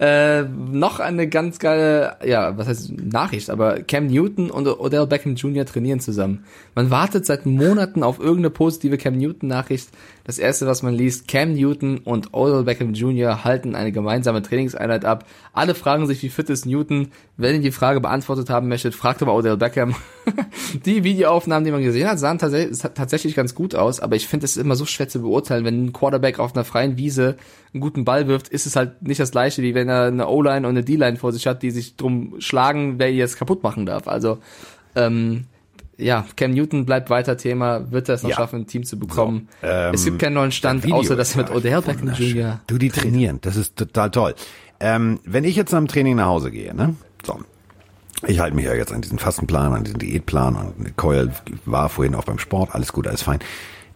[0.00, 5.36] Äh, noch eine ganz geile, ja, was heißt Nachricht, aber Cam Newton und Odell Beckham
[5.36, 5.64] Jr.
[5.64, 6.44] trainieren zusammen.
[6.74, 9.88] Man wartet seit Monaten auf irgendeine positive Cam Newton Nachricht.
[10.24, 13.44] Das erste, was man liest, Cam Newton und Odell Beckham Jr.
[13.44, 15.26] halten eine gemeinsame Trainingseinheit ab.
[15.52, 17.08] Alle fragen sich, wie fit ist Newton.
[17.36, 19.94] Wenn ihr die Frage beantwortet haben möchtet, fragt aber Odell Beckham.
[20.86, 24.56] die Videoaufnahmen, die man gesehen hat, sahen tatsächlich ganz gut aus, aber ich finde es
[24.56, 27.36] immer so schwer zu beurteilen, wenn ein Quarterback auf einer freien Wiese
[27.74, 30.66] einen guten Ball wirft, ist es halt nicht das gleiche, wie wenn er eine O-Line
[30.66, 33.84] und eine D-Line vor sich hat, die sich drum schlagen, wer ihn jetzt kaputt machen
[33.84, 34.08] darf.
[34.08, 34.38] Also
[34.96, 35.44] ähm,
[35.96, 38.36] ja, Cam Newton bleibt weiter Thema, wird er es noch ja.
[38.36, 39.48] schaffen, ein Team zu bekommen.
[39.60, 42.60] So, ähm, es gibt keinen neuen Stand, außer dass er mit Odell Beckham Jr.
[42.66, 44.34] Du, die trainieren, das ist total toll.
[44.80, 46.94] Ähm, wenn ich jetzt nach dem Training nach Hause gehe, ne?
[47.24, 47.38] So.
[48.26, 51.30] Ich halte mich ja jetzt an diesen Fastenplan, an diesen Diätplan und Coil
[51.64, 53.40] war vorhin auch beim Sport, alles gut, alles fein.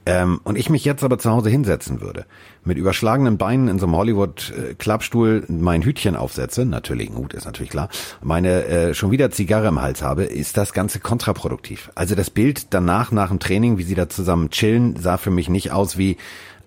[0.09, 2.25] Ähm, und ich mich jetzt aber zu Hause hinsetzen würde,
[2.64, 7.68] mit überschlagenen Beinen in so einem Hollywood-Klappstuhl mein Hütchen aufsetze, natürlich ein Hut ist natürlich
[7.68, 7.90] klar,
[8.23, 11.90] meine äh, schon wieder Zigarre im Hals habe, ist das Ganze kontraproduktiv.
[11.94, 15.51] Also das Bild danach, nach dem Training, wie sie da zusammen chillen, sah für mich
[15.51, 16.16] nicht aus wie,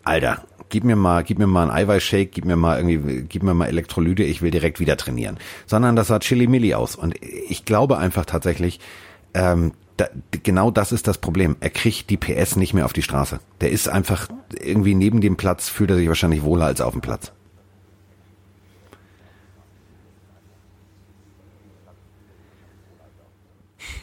[0.04, 3.56] Alter, gib mir mal, gib mir mal einen Eiweißshake, gib mir mal irgendwie, gib mir
[3.56, 5.39] mal Elektrolyte, ich will direkt wieder trainieren.
[5.65, 6.95] Sondern das sah chili-milli aus.
[6.95, 8.80] Und ich glaube einfach tatsächlich,
[9.34, 10.08] ähm, da,
[10.43, 11.56] genau das ist das Problem.
[11.60, 13.39] Er kriegt die PS nicht mehr auf die Straße.
[13.62, 14.27] Der ist einfach
[14.60, 17.32] irgendwie neben dem Platz, fühlt er sich wahrscheinlich wohler als auf dem Platz.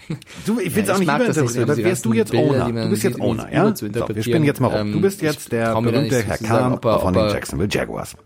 [0.46, 2.84] Du, ich will es ja, auch nicht überinterpretieren, so, aber wärst du jetzt Bilder, Owner?
[2.84, 3.76] Du bist jetzt Owner, ja?
[3.76, 4.92] So, wir spinnen jetzt mal rum.
[4.92, 8.16] Du bist ähm, jetzt der berühmte Herr Kahn von den Jacksonville Jaguars.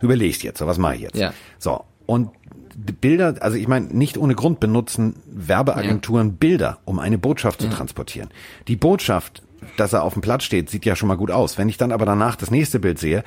[0.00, 1.16] Du überlegst jetzt, so was mache ich jetzt?
[1.16, 1.32] Ja.
[1.58, 2.30] So, und
[2.76, 6.34] Bilder, also ich meine, nicht ohne Grund benutzen Werbeagenturen ja.
[6.38, 7.72] Bilder, um eine Botschaft zu ja.
[7.72, 8.30] transportieren.
[8.68, 9.42] Die Botschaft,
[9.76, 11.58] dass er auf dem Platz steht, sieht ja schon mal gut aus.
[11.58, 13.24] Wenn ich dann aber danach das nächste Bild sehe,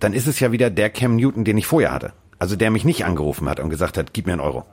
[0.00, 2.12] dann ist es ja wieder der Cam Newton, den ich vorher hatte.
[2.38, 4.64] Also der mich nicht angerufen hat und gesagt hat, gib mir einen Euro.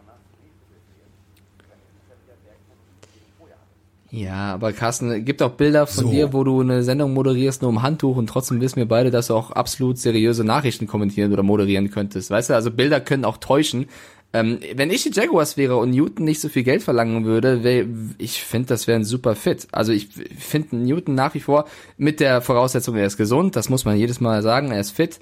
[4.12, 6.12] Ja, aber Carsten, gibt auch Bilder von so.
[6.12, 9.28] dir, wo du eine Sendung moderierst, nur um Handtuch und trotzdem wissen wir beide, dass
[9.28, 12.30] du auch absolut seriöse Nachrichten kommentieren oder moderieren könntest.
[12.30, 13.88] Weißt du, also Bilder können auch täuschen.
[14.34, 17.86] Ähm, wenn ich die Jaguars wäre und Newton nicht so viel Geld verlangen würde, wär,
[18.18, 19.68] ich finde, das wäre ein super Fit.
[19.72, 21.66] Also ich finde Newton nach wie vor
[21.98, 25.20] mit der Voraussetzung, er ist gesund, das muss man jedes Mal sagen, er ist fit.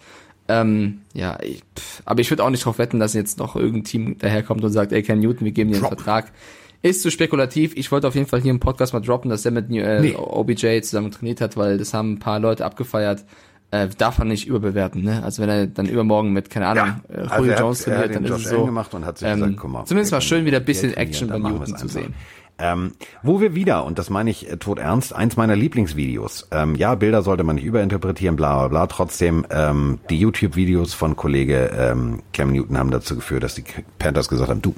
[0.47, 3.83] Ähm, ja, ich, pff, aber ich würde auch nicht darauf wetten, dass jetzt noch irgendein
[3.83, 5.95] Team daherkommt und sagt, ey, Ken Newton, wir geben dir einen Drop.
[5.99, 6.31] Vertrag.
[6.81, 7.73] Ist zu spekulativ.
[7.75, 10.15] Ich wollte auf jeden Fall hier im Podcast mal droppen, dass er mit äh, nee.
[10.15, 13.25] OBJ zusammen trainiert hat, weil das haben ein paar Leute abgefeiert.
[13.71, 15.21] Äh, darf man nicht überbewerten, ne?
[15.23, 17.15] Also wenn er dann übermorgen mit, keine Ahnung, ja.
[17.15, 18.65] äh, Julio also Jones trainiert, dann ist es so.
[18.65, 21.37] Gemacht und hat sich ähm, gesagt, mal, zumindest mal schön wieder ein bisschen Action bei
[21.37, 22.15] Newton zu sehen.
[22.61, 26.49] Ähm, wo wir wieder, und das meine ich äh, tot ernst, eins meiner Lieblingsvideos.
[26.51, 28.87] Ähm, ja, Bilder sollte man nicht überinterpretieren, bla bla bla.
[28.87, 33.63] Trotzdem, ähm, die YouTube-Videos von Kollege ähm, Cam Newton haben dazu geführt, dass die
[33.97, 34.75] Panthers gesagt haben, du,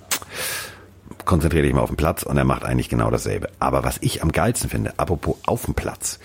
[1.25, 3.49] konzentriere dich mal auf den Platz und er macht eigentlich genau dasselbe.
[3.59, 6.19] Aber was ich am geilsten finde, apropos auf dem Platz,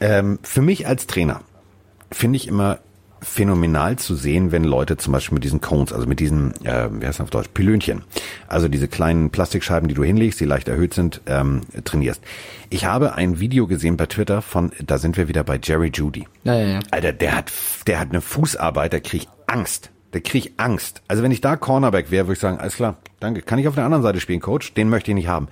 [0.00, 1.40] ähm, für mich als Trainer
[2.10, 2.78] finde ich immer
[3.24, 7.06] phänomenal zu sehen, wenn Leute zum Beispiel mit diesen Cones, also mit diesen, äh, wie
[7.06, 8.02] heißt das auf Deutsch, Pylönchen,
[8.46, 12.22] also diese kleinen Plastikscheiben, die du hinlegst, die leicht erhöht sind, ähm, trainierst.
[12.70, 16.28] Ich habe ein Video gesehen bei Twitter von, da sind wir wieder bei Jerry Judy.
[16.44, 16.80] Ja, ja, ja.
[16.90, 17.52] Alter, der hat,
[17.86, 19.90] der hat eine Fußarbeit, der kriegt Angst.
[20.14, 21.02] Der kriegt Angst.
[21.08, 23.42] Also wenn ich da Cornerback wäre, würde ich sagen, alles klar, danke.
[23.42, 24.72] Kann ich auf der anderen Seite spielen, Coach?
[24.74, 25.48] Den möchte ich nicht haben.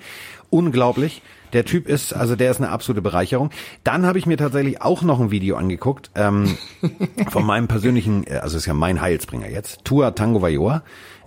[0.50, 1.20] Unglaublich.
[1.52, 3.50] Der Typ ist, also der ist eine absolute Bereicherung.
[3.84, 6.56] Dann habe ich mir tatsächlich auch noch ein Video angeguckt ähm,
[7.28, 10.82] von meinem persönlichen, äh, also ist ja mein Heilsbringer jetzt, Tua Tango Vailoa.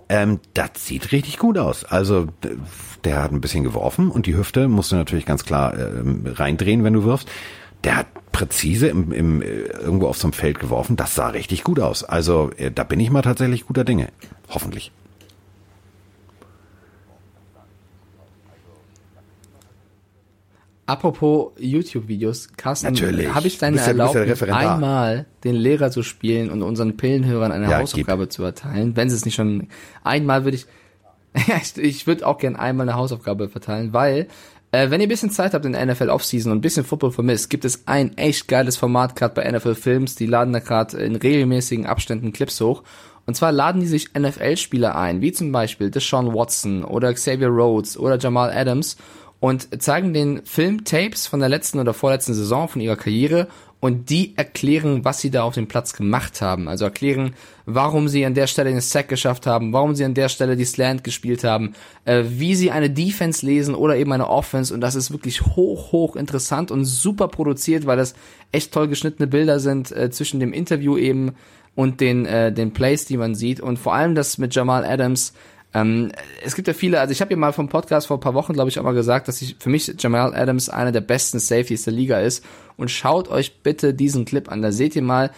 [0.08, 1.84] Ähm, das sieht richtig gut aus.
[1.84, 2.28] Also
[3.04, 6.84] der hat ein bisschen geworfen und die Hüfte musst du natürlich ganz klar äh, reindrehen,
[6.84, 7.28] wenn du wirfst.
[7.84, 10.96] Der hat präzise im, im, äh, irgendwo auf so einem Feld geworfen.
[10.96, 12.04] Das sah richtig gut aus.
[12.04, 14.08] Also äh, da bin ich mal tatsächlich guter Dinge.
[14.50, 14.92] Hoffentlich.
[20.88, 22.94] Apropos YouTube-Videos, Carsten,
[23.34, 24.74] habe ich deine ja- ja Erlaubnis, Referendar.
[24.74, 29.16] einmal den Lehrer zu spielen und unseren Pillenhörern eine Ja, Hausaufgabe zu erteilen, wenn sie
[29.16, 29.66] es nicht schon
[30.04, 30.66] einmal würde ich,
[31.48, 34.28] ja, ich, ich würde auch gern einmal eine Hausaufgabe verteilen, weil
[34.76, 37.12] äh, wenn ihr ein bisschen Zeit habt in der NFL Offseason und ein bisschen Football
[37.12, 40.98] vermisst, gibt es ein echt geiles Format gerade bei NFL Films, die laden da gerade
[40.98, 42.82] in regelmäßigen Abständen Clips hoch.
[43.24, 47.98] Und zwar laden die sich NFL-Spieler ein, wie zum Beispiel Deshaun Watson oder Xavier Rhodes
[47.98, 48.96] oder Jamal Adams
[49.40, 54.36] und zeigen den Filmtapes von der letzten oder vorletzten Saison von ihrer Karriere und die
[54.36, 56.66] erklären, was sie da auf dem Platz gemacht haben.
[56.66, 57.34] Also erklären,
[57.66, 60.64] warum sie an der Stelle den Sack geschafft haben, warum sie an der Stelle die
[60.64, 64.94] Slant gespielt haben, äh, wie sie eine Defense lesen oder eben eine Offense und das
[64.94, 68.14] ist wirklich hoch, hoch interessant und super produziert, weil das
[68.50, 71.32] echt toll geschnittene Bilder sind äh, zwischen dem Interview eben
[71.74, 75.34] und den, äh, den Plays, die man sieht und vor allem das mit Jamal Adams,
[75.76, 76.10] ähm,
[76.42, 78.54] es gibt ja viele, also ich habe ja mal vom Podcast vor ein paar Wochen,
[78.54, 81.84] glaube ich, auch mal gesagt, dass ich für mich Jamal Adams einer der besten Safeties
[81.84, 82.42] der Liga ist.
[82.78, 84.62] Und schaut euch bitte diesen Clip an.
[84.62, 85.30] Da seht ihr mal,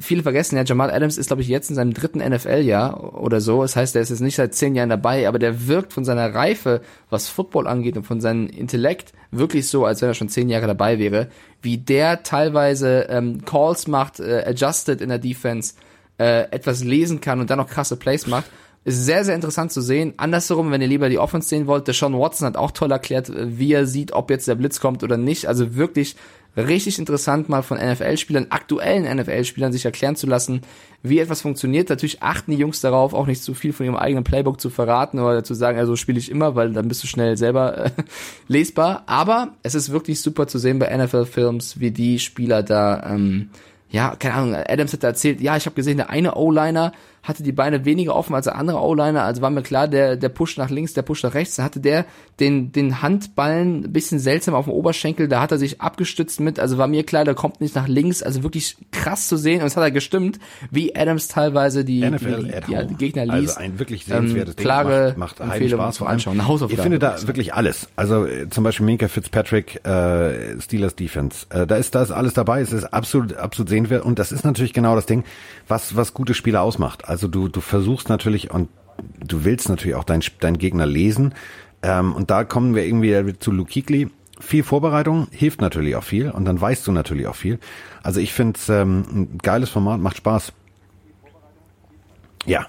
[0.00, 3.62] viele vergessen ja, Jamal Adams ist, glaube ich, jetzt in seinem dritten NFL-Jahr oder so.
[3.62, 6.34] Das heißt, er ist jetzt nicht seit zehn Jahren dabei, aber der wirkt von seiner
[6.34, 10.48] Reife, was Football angeht und von seinem Intellekt, wirklich so, als wenn er schon zehn
[10.48, 11.28] Jahre dabei wäre.
[11.62, 15.74] Wie der teilweise ähm, Calls macht, äh, adjusted in der Defense,
[16.18, 18.46] äh, etwas lesen kann und dann noch krasse Plays macht.
[18.86, 20.14] Ist sehr, sehr interessant zu sehen.
[20.16, 23.28] Andersherum, wenn ihr lieber die Offense sehen wollt, der Sean Watson hat auch toll erklärt,
[23.28, 25.48] äh, wie er sieht, ob jetzt der Blitz kommt oder nicht.
[25.48, 26.14] Also wirklich
[26.56, 30.60] richtig interessant, mal von NFL-Spielern, aktuellen NFL-Spielern sich erklären zu lassen,
[31.02, 31.88] wie etwas funktioniert.
[31.88, 35.18] Natürlich achten die Jungs darauf, auch nicht zu viel von ihrem eigenen Playbook zu verraten
[35.18, 37.90] oder zu sagen, also spiele ich immer, weil dann bist du schnell selber äh,
[38.46, 39.02] lesbar.
[39.06, 43.50] Aber es ist wirklich super zu sehen bei NFL-Films, wie die Spieler da, ähm,
[43.90, 46.92] ja, keine Ahnung, Adams hat erzählt, ja, ich habe gesehen, der eine O-Liner
[47.26, 50.28] hatte die Beine weniger offen als der andere O-Liner, also war mir klar, der, der
[50.28, 52.06] Push nach links, der Push nach rechts, da hatte der
[52.40, 56.58] den, den Handballen ein bisschen seltsam auf dem Oberschenkel, da hat er sich abgestützt mit,
[56.58, 59.66] also war mir klar, der kommt nicht nach links, also wirklich krass zu sehen und
[59.66, 60.38] es hat er gestimmt,
[60.70, 63.56] wie Adams teilweise die, NFL die, die, die Gegner liest.
[63.56, 64.64] Also ein wirklich sehenswertes ähm, Ding.
[64.64, 66.16] Klare macht, macht Empfehlung Spaß vor allem.
[66.16, 66.74] Anschauen, eine Hausaufgabe.
[66.74, 67.88] Ich finde da wirklich alles.
[67.96, 71.46] Also äh, zum Beispiel Minka Fitzpatrick, äh, Steelers Defense.
[71.50, 72.60] Äh, da ist da ist alles dabei.
[72.60, 75.24] Es ist absolut absolut sehenswert und das ist natürlich genau das Ding,
[75.68, 77.08] was was gute Spieler ausmacht.
[77.08, 78.68] Also du du versuchst natürlich und
[79.26, 81.34] du willst natürlich auch deinen deinen Gegner lesen.
[81.82, 84.08] Ähm, und da kommen wir irgendwie zu Luke Kuechly.
[84.38, 87.58] Viel Vorbereitung hilft natürlich auch viel und dann weißt du natürlich auch viel.
[88.02, 90.52] Also ich finde es ähm, ein geiles Format, macht Spaß.
[92.44, 92.66] Ja,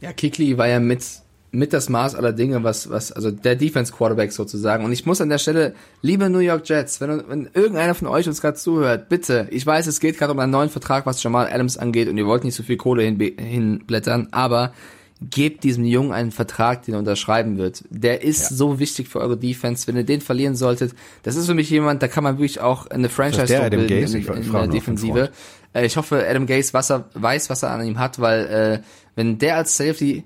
[0.00, 1.04] Ja, Kikli war ja mit,
[1.50, 4.84] mit das Maß aller Dinge, was, was, also der Defense Quarterback sozusagen.
[4.84, 8.26] Und ich muss an der Stelle, liebe New York Jets, wenn, wenn irgendeiner von euch
[8.26, 11.48] uns gerade zuhört, bitte, ich weiß, es geht gerade um einen neuen Vertrag, was Jamal
[11.50, 14.72] Adams angeht und ihr wollt nicht so viel Kohle hin, hinblättern, aber
[15.20, 17.84] gebt diesem Jungen einen Vertrag, den er unterschreiben wird.
[17.88, 19.86] Der ist so wichtig für eure Defense.
[19.86, 22.86] Wenn ihr den verlieren solltet, das ist für mich jemand, da kann man wirklich auch
[22.88, 24.18] eine Franchise der bilden Gase?
[24.18, 25.30] in, Ich in, in der Defensive.
[25.72, 28.80] Äh, ich hoffe, Adam Gase was er, weiß, was er an ihm hat, weil äh,
[29.14, 30.24] wenn der als Safety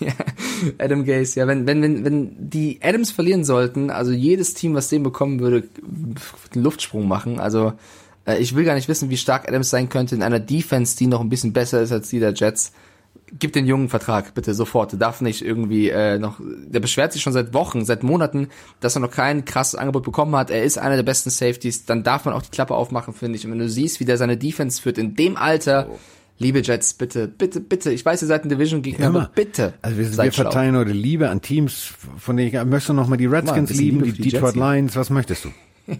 [0.00, 0.12] ja,
[0.78, 4.88] Adam Gase, ja, wenn, wenn, wenn, wenn die Adams verlieren sollten, also jedes Team, was
[4.88, 5.68] den bekommen würde,
[6.54, 7.40] einen Luftsprung machen.
[7.40, 7.72] Also
[8.26, 11.06] äh, ich will gar nicht wissen, wie stark Adams sein könnte in einer Defense, die
[11.06, 12.72] noch ein bisschen besser ist als die der Jets.
[13.38, 14.92] Gib den jungen Vertrag, bitte, sofort.
[14.92, 16.40] Der darf nicht irgendwie äh, noch.
[16.40, 20.36] Der beschwert sich schon seit Wochen, seit Monaten, dass er noch kein krasses Angebot bekommen
[20.36, 20.50] hat.
[20.50, 21.86] Er ist einer der besten Safeties.
[21.86, 23.44] Dann darf man auch die Klappe aufmachen, finde ich.
[23.44, 25.88] Und wenn du siehst, wie der seine Defense führt in dem Alter,
[26.38, 27.90] Liebe Jets, bitte, bitte, bitte.
[27.92, 29.72] Ich weiß, ihr seid ein Division-Gegner, aber bitte.
[29.80, 30.44] Also wir, wir seid schlau.
[30.44, 33.68] verteilen heute Liebe an Teams, von denen ich, möchtest du noch mal die Mal, Redskins
[33.68, 34.66] bisschen lieben, Liebe die die Detroit Jets.
[34.66, 35.48] Lions, was möchtest du?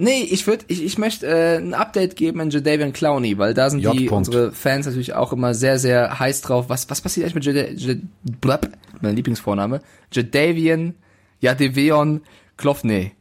[0.00, 3.68] Nee, ich würde, ich, ich möchte äh, ein Update geben in Jadavian Clowney, weil da
[3.68, 3.98] sind J.
[3.98, 6.66] die unsere Fans natürlich auch immer sehr, sehr heiß drauf.
[6.68, 7.98] Was, was passiert eigentlich mit Jada, Jad,
[8.40, 8.68] blab,
[9.00, 9.80] mein Lieblingsvorname?
[10.12, 10.94] Jadavian,
[11.40, 12.20] Jadeveon,
[12.58, 13.12] Klofney.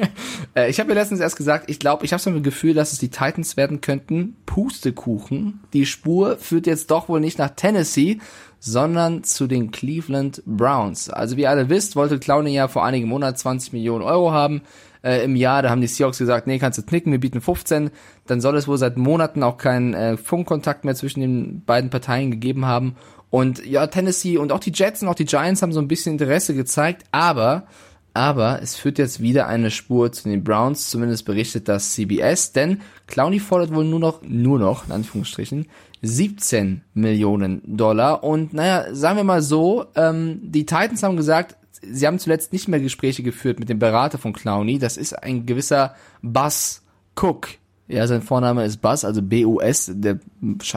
[0.54, 2.92] äh, ich habe mir letztens erst gesagt, ich glaube, ich habe so ein Gefühl, dass
[2.92, 4.36] es die Titans werden könnten.
[4.44, 5.60] Pustekuchen.
[5.72, 8.18] Die Spur führt jetzt doch wohl nicht nach Tennessee,
[8.58, 11.08] sondern zu den Cleveland Browns.
[11.08, 14.62] Also wie ihr alle wisst, wollte Clowney ja vor einigen Monaten 20 Millionen Euro haben
[15.02, 15.62] äh, im Jahr.
[15.62, 17.90] Da haben die Seahawks gesagt, nee, kannst du knicken, wir bieten 15.
[18.26, 22.30] Dann soll es wohl seit Monaten auch keinen äh, Funkkontakt mehr zwischen den beiden Parteien
[22.30, 22.96] gegeben haben.
[23.30, 26.14] Und ja, Tennessee und auch die Jets und auch die Giants haben so ein bisschen
[26.14, 27.66] Interesse gezeigt, aber
[28.14, 32.80] aber es führt jetzt wieder eine Spur zu den Browns, zumindest berichtet das CBS, denn
[33.06, 35.66] Clowney fordert wohl nur noch, nur noch, in Anführungsstrichen,
[36.02, 38.24] 17 Millionen Dollar.
[38.24, 42.68] Und naja, sagen wir mal so, ähm, die Titans haben gesagt, sie haben zuletzt nicht
[42.68, 44.78] mehr Gespräche geführt mit dem Berater von Clowney.
[44.78, 46.82] Das ist ein gewisser Buzz
[47.16, 47.48] Cook.
[47.88, 49.90] Ja, sein Vorname ist Buzz, also B-U-S.
[49.94, 50.20] Der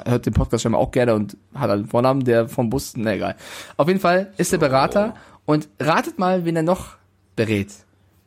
[0.06, 3.36] hört den Podcast scheinbar auch gerne und hat einen Vornamen, der vom Bus, na egal.
[3.78, 5.14] Auf jeden Fall ist der Berater
[5.46, 6.96] und ratet mal, wen er noch
[7.36, 7.70] berät.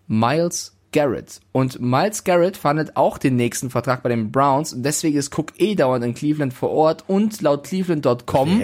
[0.07, 1.41] Miles Garrett.
[1.53, 5.53] Und Miles Garrett fandet auch den nächsten Vertrag bei den Browns und deswegen ist Cook
[5.59, 8.63] eh dauernd in Cleveland vor Ort und laut Cleveland.com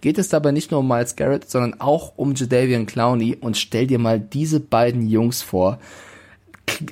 [0.00, 3.86] geht es dabei nicht nur um Miles Garrett, sondern auch um Jadavian Clowney und stell
[3.86, 5.78] dir mal diese beiden Jungs vor.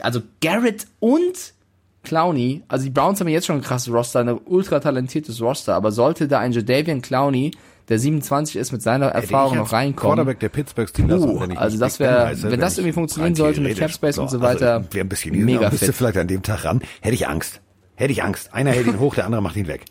[0.03, 1.55] Also Garrett und
[2.03, 5.93] Clowney, also die Browns haben jetzt schon ein krasses Roster, ein ultra talentiertes Roster, aber
[5.93, 7.53] sollte da ein Jadavian Clowney,
[7.93, 11.21] der 27 ist, mit seiner Erfahrung noch reinkommen, Quarterback der Pittsburgh Steelers.
[11.23, 13.77] Uh, wenn ich also das Big Ben wär- heiße, wenn das irgendwie funktionieren sollte mit
[13.77, 15.95] theoretisch- Cap Space und so also weiter, Wäre ein bisschen mega mega bist du fit.
[15.95, 17.61] vielleicht an dem Tag ran, hätte ich Angst.
[17.95, 18.53] Hätte ich Angst.
[18.55, 19.85] Einer hält ihn hoch, der andere macht ihn weg.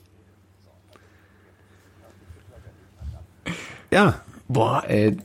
[3.92, 5.18] Ja, boah, ey,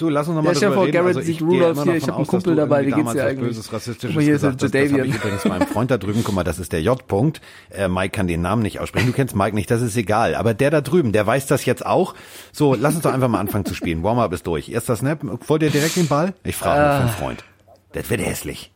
[0.00, 0.92] du, lass uns Ja, nochmal dir drüber reden.
[0.92, 3.48] Garrett also sieht Rudolph hier, ich hab einen Kumpel dabei, wie geht's dir eigentlich?
[3.48, 4.74] Böses, Rassistisches Guck mal, hier ist gesagt der hast.
[4.74, 5.16] Das habe ich Jadavian.
[5.18, 7.40] übrigens meinem Freund da drüben, guck mal, das ist der J-Punkt.
[7.70, 9.06] Äh, Mike kann den Namen nicht aussprechen.
[9.08, 10.34] Du kennst Mike nicht, das ist egal.
[10.34, 12.14] Aber der da drüben, der weiß das jetzt auch.
[12.52, 14.02] So, lass uns doch einfach mal anfangen zu spielen.
[14.02, 14.68] Warm-up ist durch.
[14.68, 15.20] Erster Snap.
[15.48, 16.34] Wollt ihr direkt den Ball?
[16.44, 16.96] Ich frage Ah.
[16.96, 17.44] für einen Freund.
[17.92, 18.72] Das wird hässlich.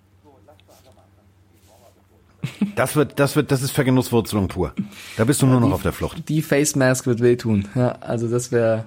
[2.76, 4.74] Das wird, das wird, das ist Vergenusswurzelung pur.
[5.16, 6.28] Da bist du nur noch auf der Flucht.
[6.28, 7.68] die Face Mask wird wehtun.
[7.74, 8.84] Ja, also das wäre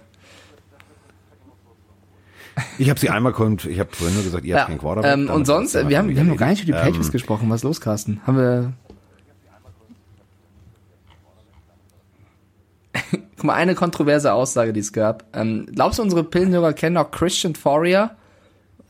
[2.78, 5.14] Ich habe sie einmal kommt, ich habe vorhin nur gesagt, ihr ja, habt keinen Quarterback.
[5.14, 7.50] ähm, und sonst, wir haben, wir haben noch gar nicht über die Ähm, Patriots gesprochen.
[7.50, 8.22] Was ist los, Carsten?
[8.26, 8.74] Haben wir
[13.36, 15.26] Guck mal, eine kontroverse Aussage, die es gab.
[15.34, 18.16] Ähm, glaubst du, unsere Pillenhörer kennen auch Christian Fourier?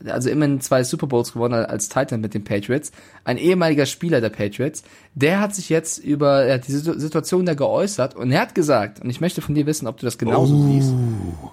[0.06, 2.92] Also immerhin zwei Super Bowls gewonnen als Titan mit den Patriots.
[3.24, 4.84] Ein ehemaliger Spieler der Patriots.
[5.14, 9.00] Der hat sich jetzt über er die Situ- Situation da geäußert und er hat gesagt,
[9.00, 10.66] und ich möchte von dir wissen, ob du das genauso Oh.
[10.72, 10.92] siehst,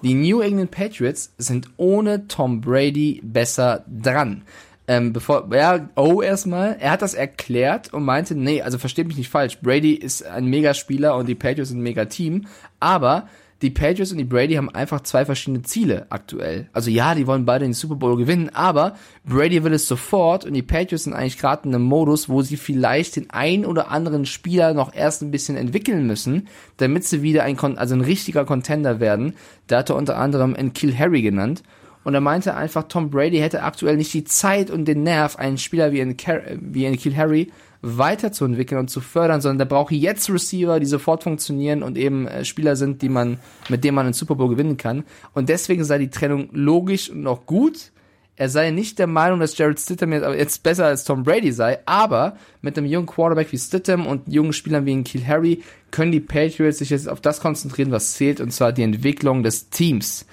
[0.02, 4.42] die New England Patriots sind ohne Tom Brady besser dran.
[4.88, 9.16] Ähm, bevor, ja, oh, erstmal, er hat das erklärt und meinte, nee, also versteht mich
[9.16, 12.46] nicht falsch, Brady ist ein Megaspieler und die Patriots sind ein Mega-Team,
[12.78, 13.26] aber
[13.62, 16.68] die Patriots und die Brady haben einfach zwei verschiedene Ziele aktuell.
[16.72, 20.52] Also ja, die wollen beide den Super Bowl gewinnen, aber Brady will es sofort und
[20.52, 24.26] die Patriots sind eigentlich gerade in einem Modus, wo sie vielleicht den ein oder anderen
[24.26, 29.00] Spieler noch erst ein bisschen entwickeln müssen, damit sie wieder ein, also ein richtiger Contender
[29.00, 29.34] werden.
[29.68, 31.62] Da hat er unter anderem einen Kill Harry genannt.
[32.04, 35.58] Und er meinte einfach, Tom Brady hätte aktuell nicht die Zeit und den Nerv, einen
[35.58, 37.50] Spieler wie in, Car wie in Kill Harry
[37.82, 42.44] weiterzuentwickeln und zu fördern, sondern der braucht jetzt Receiver, die sofort funktionieren und eben äh,
[42.44, 45.04] Spieler sind, die man, mit denen man einen Super Bowl gewinnen kann.
[45.34, 47.92] Und deswegen sei die Trennung logisch und auch gut.
[48.38, 51.78] Er sei nicht der Meinung, dass Jared Stidham jetzt, jetzt besser als Tom Brady sei,
[51.86, 56.12] aber mit einem jungen Quarterback wie Stidham und jungen Spielern wie in Kiel Harry können
[56.12, 60.26] die Patriots sich jetzt auf das konzentrieren, was zählt, und zwar die Entwicklung des Teams.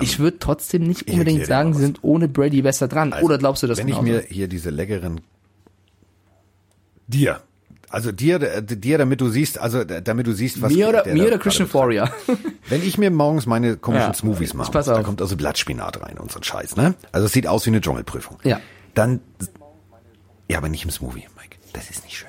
[0.00, 3.12] ich würde trotzdem nicht ich unbedingt sagen, sie sind ohne Brady besser dran.
[3.12, 5.20] Also, Oder glaubst du das Wenn ich mir hier diese leckeren
[7.08, 7.40] dir,
[7.90, 11.26] also dir, dir, damit du siehst, also damit du siehst, was mir oder, der mir
[11.26, 11.68] oder Christian.
[11.68, 12.10] Fourier?
[12.68, 16.18] Wenn ich mir morgens meine komischen Ja, Smoothies mache, pass da kommt also Blattspinat rein
[16.18, 16.94] und so ein Scheiß, ne?
[17.12, 18.38] Also es sieht aus wie eine Dschungelprüfung.
[18.44, 18.60] Ja.
[18.94, 19.20] Dann,
[20.48, 21.56] ja, aber nicht im Smoothie, Mike.
[21.72, 22.28] Das ist nicht schön.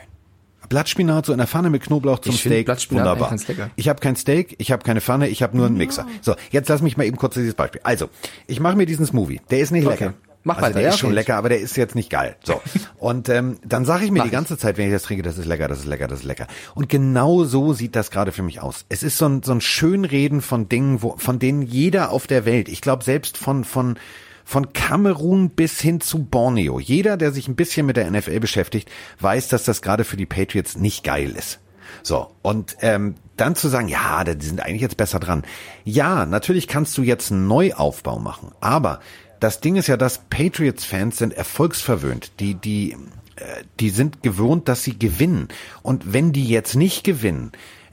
[0.70, 3.36] Blattspinat so in der Pfanne mit Knoblauch zum Ich Steak, Blattspinat wunderbar.
[3.76, 6.06] Ich habe kein Steak, ich habe keine Pfanne, ich habe nur einen Mixer.
[6.22, 7.82] So, jetzt lass mich mal eben kurz dieses Beispiel.
[7.84, 8.10] Also,
[8.46, 9.42] ich mache mir diesen Smoothie.
[9.50, 10.06] Der ist nicht Okay.
[10.06, 10.14] lecker.
[10.44, 12.36] Mach also weiter, der ist schon lecker, aber der ist jetzt nicht geil.
[12.44, 12.62] So.
[12.98, 15.38] Und ähm, dann sage ich mir Mach die ganze Zeit, wenn ich das trinke, das
[15.38, 16.48] ist lecker, das ist lecker, das ist lecker.
[16.76, 18.86] Und genau so sieht das gerade für mich aus.
[18.88, 22.46] Es ist so ein, so ein Schönreden von Dingen, wo, von denen jeder auf der
[22.46, 23.98] Welt, ich glaube selbst von, von,
[24.46, 26.80] von Kamerun bis hin zu Borneo.
[26.80, 30.26] Jeder, der sich ein bisschen mit der NFL beschäftigt, weiß, dass das gerade für die
[30.26, 31.60] Patriots nicht geil ist.
[32.02, 35.44] So, und ähm, dann zu sagen, ja, die sind eigentlich jetzt besser dran.
[35.84, 39.00] Ja, natürlich kannst du jetzt einen Neuaufbau machen, aber
[39.40, 42.40] das Ding ist ja, dass Patriots-Fans sind erfolgsverwöhnt.
[42.40, 42.94] Die, die,
[43.36, 45.48] äh, die sind gewohnt, dass sie gewinnen.
[45.82, 47.52] Und wenn die jetzt nicht gewinnen,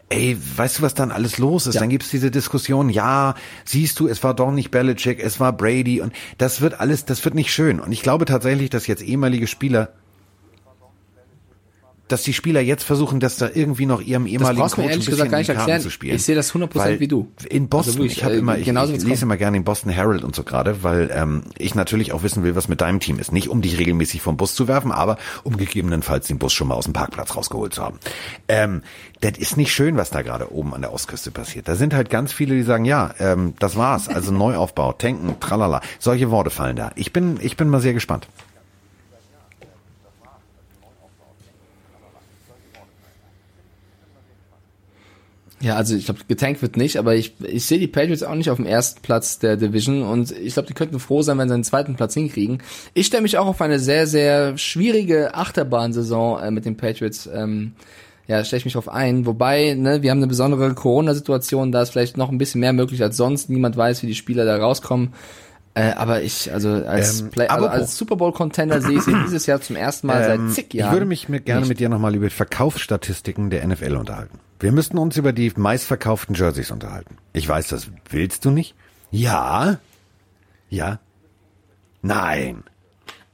[0.08, 1.74] ey, weißt du, was dann alles los ist?
[1.74, 1.80] Ja.
[1.80, 3.34] Dann gibt's diese Diskussion, ja,
[3.64, 7.24] siehst du, es war doch nicht Belichick, es war Brady und das wird alles, das
[7.24, 7.80] wird nicht schön.
[7.80, 9.92] Und ich glaube tatsächlich, dass jetzt ehemalige Spieler
[12.08, 14.94] dass die Spieler jetzt versuchen, dass da irgendwie noch ihrem ehemaligen brauchst du mir Coach
[14.94, 16.14] ein ehrlich bisschen gesagt gar nicht zu spielen.
[16.14, 17.32] Ich sehe das 100% Weil wie du.
[17.48, 19.90] In Boston, Also wirklich, ich habe äh, immer, ich, ich lese immer gerne den Boston
[19.90, 23.18] Herald und so gerade, weil ähm, ich natürlich auch wissen will, was mit deinem Team
[23.18, 23.32] ist.
[23.32, 26.74] Nicht um dich regelmäßig vom Bus zu werfen, aber um gegebenenfalls den Bus schon mal
[26.74, 27.98] aus dem Parkplatz rausgeholt zu haben.
[28.46, 28.82] Ähm,
[29.20, 31.66] das ist nicht schön, was da gerade oben an der Ostküste passiert.
[31.66, 34.08] Da sind halt ganz viele, die sagen, ja, ähm, das war's.
[34.08, 35.80] Also Neuaufbau, tanken, tralala.
[35.98, 36.92] Solche Worte fallen da.
[36.94, 38.28] Ich bin, ich bin mal sehr gespannt.
[45.66, 48.50] Ja, also ich glaube, getankt wird nicht, aber ich, ich sehe die Patriots auch nicht
[48.50, 51.54] auf dem ersten Platz der Division und ich glaube, die könnten froh sein, wenn sie
[51.54, 52.62] einen zweiten Platz hinkriegen.
[52.94, 57.28] Ich stelle mich auch auf eine sehr, sehr schwierige Achterbahnsaison äh, mit den Patriots.
[57.34, 57.72] Ähm,
[58.28, 59.26] ja, stelle ich mich drauf ein.
[59.26, 63.02] Wobei, ne, wir haben eine besondere Corona-Situation, da ist vielleicht noch ein bisschen mehr möglich
[63.02, 63.50] als sonst.
[63.50, 65.14] Niemand weiß, wie die Spieler da rauskommen.
[65.74, 69.46] Äh, aber ich, also als, Ähm, Play, also als Super Bowl-Contender sehe ich sie dieses
[69.46, 70.92] Jahr zum ersten Mal Ähm, seit zig ich Jahren.
[70.92, 71.68] würde mich mit, gerne nicht.
[71.70, 74.38] mit dir nochmal über Verkaufsstatistiken der NFL unterhalten.
[74.58, 77.16] Wir müssten uns über die meistverkauften Jerseys unterhalten.
[77.32, 78.74] Ich weiß, das willst du nicht.
[79.10, 79.78] Ja.
[80.70, 80.98] Ja.
[82.02, 82.64] Nein.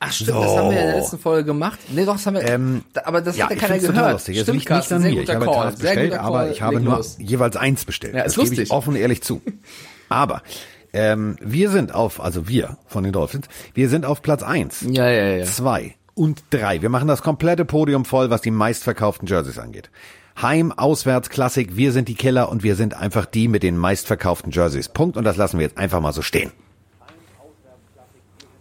[0.00, 0.98] Ach stimmt, das haben wir in der So.
[0.98, 1.78] letzten Folge gemacht.
[1.90, 4.12] Nee, doch, das haben wir, Ähm, aber das ja, hat ja keiner gehört.
[4.14, 4.40] lustig.
[4.40, 5.22] Stimmt, nicht Carsten, an sehr mir.
[5.22, 5.70] Ich habe Call.
[5.70, 7.16] Bestellt, aber ich habe nur los.
[7.20, 8.14] jeweils eins bestellt.
[8.14, 8.64] Ja, ist das gebe lustig.
[8.68, 9.40] ich offen und ehrlich zu.
[10.08, 10.42] Aber
[10.92, 15.08] ähm, wir sind auf, also wir von den Dolphins, wir sind auf Platz eins, Ja,
[15.08, 15.44] ja, ja.
[15.44, 16.82] zwei und drei.
[16.82, 19.88] Wir machen das komplette Podium voll, was die meistverkauften Jerseys angeht.
[20.40, 24.50] Heim, Auswärts, Klassik, wir sind die Killer und wir sind einfach die mit den meistverkauften
[24.50, 24.88] Jerseys.
[24.88, 25.16] Punkt.
[25.16, 26.52] Und das lassen wir jetzt einfach mal so stehen.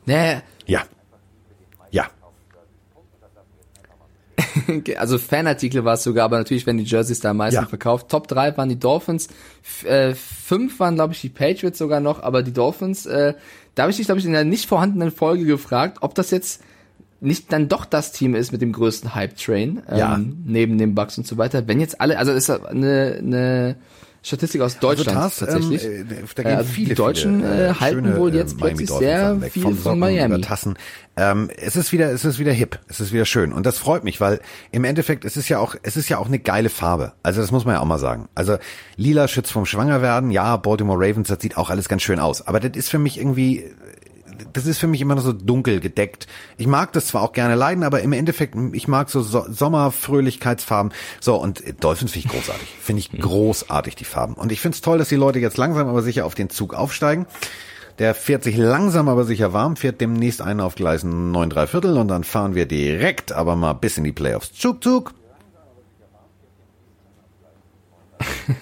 [0.05, 0.83] Ja, Ja.
[1.91, 2.07] Ja.
[4.97, 7.67] also Fanartikel war es sogar, aber natürlich werden die Jerseys da am meisten Ja.
[7.67, 8.09] verkauft.
[8.09, 9.27] Top 3 waren die Dolphins,
[9.63, 13.33] F äh, fünf waren, glaube ich, die Patriots sogar noch, aber die Dolphins, äh,
[13.75, 16.61] da habe ich dich, glaube ich, in der nicht vorhandenen Folge gefragt, ob das jetzt
[17.21, 20.19] nicht dann doch das Team ist mit dem größten Hype-Train, ähm, Ja.
[20.45, 21.67] neben den Bucks und so weiter.
[21.67, 23.75] Wenn jetzt alle, also ist das eine, eine
[24.23, 25.83] Statistik aus Deutschland Also das, tatsächlich.
[25.83, 28.37] Ähm, äh, da Äh, gehen also viele, die Deutschen viele, äh, halten schöne, wohl äh,
[28.37, 30.41] jetzt plötzlich sehr weg, viel von von Miami.
[30.41, 30.75] Tassen.
[31.17, 32.77] Ähm, es ist wieder, es ist wieder hip.
[32.87, 33.51] Es ist wieder schön.
[33.51, 34.39] Und das freut mich, weil
[34.71, 37.13] im Endeffekt, es ist ja auch, es ist ja auch eine geile Farbe.
[37.23, 38.29] Also das muss man ja auch mal sagen.
[38.35, 38.57] Also
[38.95, 40.29] lila schützt vom Schwangerwerden.
[40.29, 42.45] Ja, Baltimore Ravens, das sieht auch alles ganz schön aus.
[42.47, 43.63] Aber das ist für mich irgendwie,
[44.53, 46.27] das ist für mich immer noch so dunkel gedeckt.
[46.57, 50.91] Ich mag das zwar auch gerne leiden, aber im Endeffekt, ich mag so, so Sommerfröhlichkeitsfarben.
[51.19, 52.67] So, und Dolphins finde ich großartig.
[52.81, 54.33] Finde ich großartig, die Farben.
[54.33, 56.73] Und ich finde es toll, dass die Leute jetzt langsam aber sicher auf den Zug
[56.73, 57.25] aufsteigen.
[57.99, 61.97] Der fährt sich langsam aber sicher warm, fährt demnächst einen auf Gleisen 9 3 Viertel
[61.97, 64.53] und dann fahren wir direkt aber mal bis in die Playoffs.
[64.53, 65.13] Zug, Zug.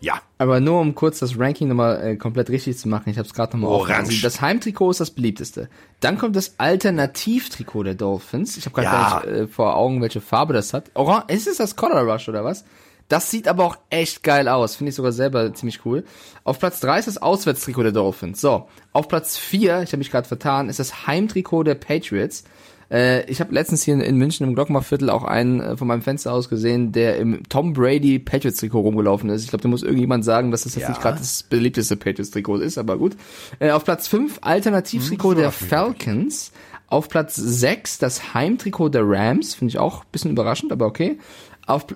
[0.00, 0.20] ja.
[0.38, 3.32] Aber nur um kurz das Ranking nochmal äh, komplett richtig zu machen, ich habe es
[3.32, 4.20] gerade nochmal Orange.
[4.20, 5.68] das Heimtrikot ist das beliebteste.
[6.00, 8.56] Dann kommt das Alternativtrikot der Dolphins.
[8.56, 8.92] Ich habe gerade Ja.
[8.92, 10.90] gar nicht äh, vor Augen, welche Farbe das hat.
[10.94, 12.64] Orange, ist es das Color Rush oder was?
[13.08, 14.74] Das sieht aber auch echt geil aus.
[14.74, 16.04] Finde ich sogar selber ziemlich cool.
[16.42, 18.40] Auf Platz 3 ist das Auswärtstrikot der Dolphins.
[18.40, 22.42] So, auf Platz 4, ich habe mich gerade vertan, ist das Heimtrikot der Patriots.
[22.90, 26.02] Äh, ich habe letztens hier in, in München im Glocknerviertel auch einen äh, von meinem
[26.02, 29.42] Fenster aus gesehen, der im Tom Brady Patriots Trikot rumgelaufen ist.
[29.42, 30.88] Ich glaube, da muss irgendjemand sagen, dass das jetzt Ja.
[30.90, 33.16] nicht gerade das beliebteste Patriots Trikot ist, aber gut.
[33.58, 35.50] Äh, auf Platz 5 Alternativtrikot Hm, der.
[35.52, 36.52] Falcons.
[36.88, 41.18] Auf Platz 6 das Heimtrikot der Rams, finde ich auch ein bisschen überraschend, aber okay.
[41.66, 41.86] Auf,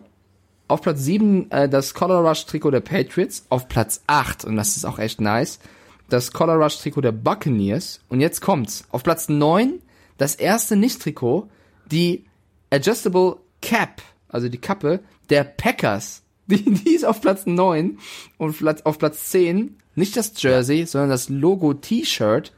[0.67, 3.47] auf Platz 7 äh, das Color Rush Trikot der Patriots.
[3.51, 5.61] Auf Platz 8, und das ist auch echt nice,
[6.09, 8.01] das Color Rush Trikot der Buccaneers.
[8.09, 8.85] Und jetzt kommt's.
[8.91, 9.75] Auf Platz 9
[10.21, 11.49] das erste Nicht-Trikot,
[11.91, 12.27] die
[12.69, 15.01] Adjustable Cap, also die Kappe
[15.31, 16.23] der Packers.
[16.51, 18.01] Die, die ist auf Platz 9
[18.37, 22.53] und Platz, auf Platz 10 nicht das Jersey, sondern das Logo-T-Shirt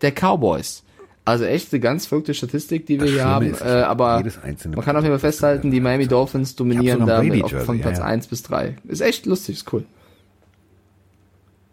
[0.00, 0.82] der Cowboys.
[1.26, 3.54] Also echt eine ganz verrückte Statistik, die wir hier haben.
[3.60, 7.22] Äh, aber man kann auf jeden Fall festhalten, die Miami Dolphins dominieren da
[7.60, 8.10] von Platz ja, ja.
[8.10, 8.76] 1 bis 3.
[8.88, 9.84] Ist echt lustig, ist cool.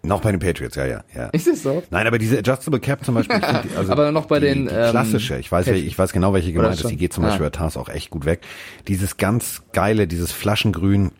[0.03, 1.27] Noch bei den Patriots, ja, ja, ja.
[1.27, 1.83] Ist es so?
[1.91, 4.73] Nein, aber diese Adjustable Cap zum Beispiel, die, also Aber noch bei die, den, die
[4.73, 7.27] ähm, klassische, ich weiß, ich weiß genau, welche gemeint ist, die geht zum Ah.
[7.27, 8.41] Beispiel bei Tars auch echt gut weg.
[8.87, 11.11] Dieses ganz geile, dieses Flaschengrün,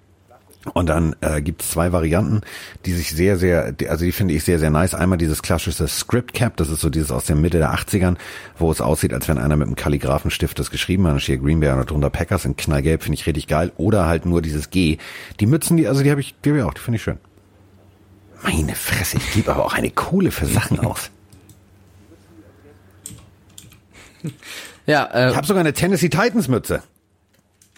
[0.74, 2.42] Und dann äh, gibt es zwei Varianten,
[2.86, 4.94] die sich sehr, sehr, die, also die finde ich sehr, sehr nice.
[4.96, 8.16] Einmal dieses klassische Script Cap, das ist so dieses aus der Mitte der 80ern,
[8.60, 11.16] wo es aussieht, als wenn einer mit einem Kalligraphenstift das geschrieben hat.
[11.16, 13.72] Da steht Green Bay und drunter Packers in knallgelb, finde ich richtig geil.
[13.78, 14.98] Oder halt nur dieses G.
[15.40, 17.18] Die Mützen, die, also die habe ich, die hab ich auch, die finde ich schön.
[18.44, 21.10] Meine Fresse, ich gebe aber auch eine Kohle für Sachen aus.
[24.86, 26.84] Ja, äh, Ich habe sogar eine Tennessee Titans Mütze.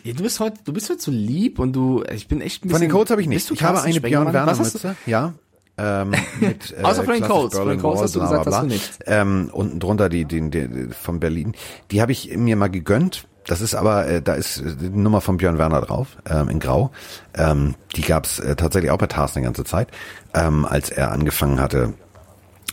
[0.03, 2.67] Ja, du bist heute, du bist heute so lieb und du, ich bin echt ein
[2.67, 2.71] bisschen.
[2.71, 3.49] Von den Colts habe ich nicht.
[3.49, 4.33] Ich habe eine Björn?
[4.33, 4.95] Werner Was hast du- Mütze.
[5.05, 5.33] Ja.
[5.77, 7.57] Ähm, mit, äh, Außer von den Colts.
[7.57, 8.99] Von den Colts hast du gesagt, bla, bla, hast du nicht.
[9.05, 11.53] Ähm, unten drunter die, die, die von Berlin.
[11.91, 13.25] Die habe ich mir mal gegönnt.
[13.45, 16.59] Das ist aber, äh, da ist äh, die Nummer von Björn Werner drauf, ähm, in
[16.59, 16.91] Grau.
[17.35, 19.89] Ähm, die gab's äh, tatsächlich auch bei Tarsen die ganze Zeit,
[20.33, 21.93] ähm, als er angefangen hatte,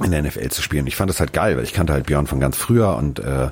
[0.03, 0.87] in der NFL zu spielen.
[0.87, 3.51] Ich fand das halt geil, weil ich kannte halt Björn von ganz früher und äh,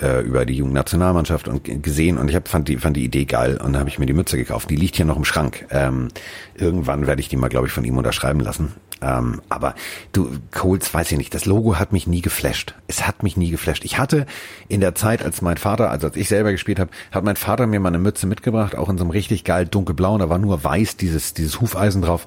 [0.00, 3.60] äh, über die Jugendnationalmannschaft und gesehen und ich hab, fand die fand die Idee geil
[3.62, 4.70] und habe ich mir die Mütze gekauft.
[4.70, 5.66] Die liegt hier noch im Schrank.
[5.70, 6.08] Ähm,
[6.54, 8.72] irgendwann werde ich die mal, glaube ich, von ihm unterschreiben lassen.
[9.02, 9.74] Ähm, aber
[10.12, 12.74] du, Coles, weiß ich nicht, das Logo hat mich nie geflasht.
[12.86, 13.84] Es hat mich nie geflasht.
[13.84, 14.26] Ich hatte
[14.68, 17.66] in der Zeit, als mein Vater, also als ich selber gespielt habe, hat mein Vater
[17.66, 20.62] mir mal eine Mütze mitgebracht, auch in so einem richtig geil und da war nur
[20.64, 22.26] weiß dieses, dieses Hufeisen drauf.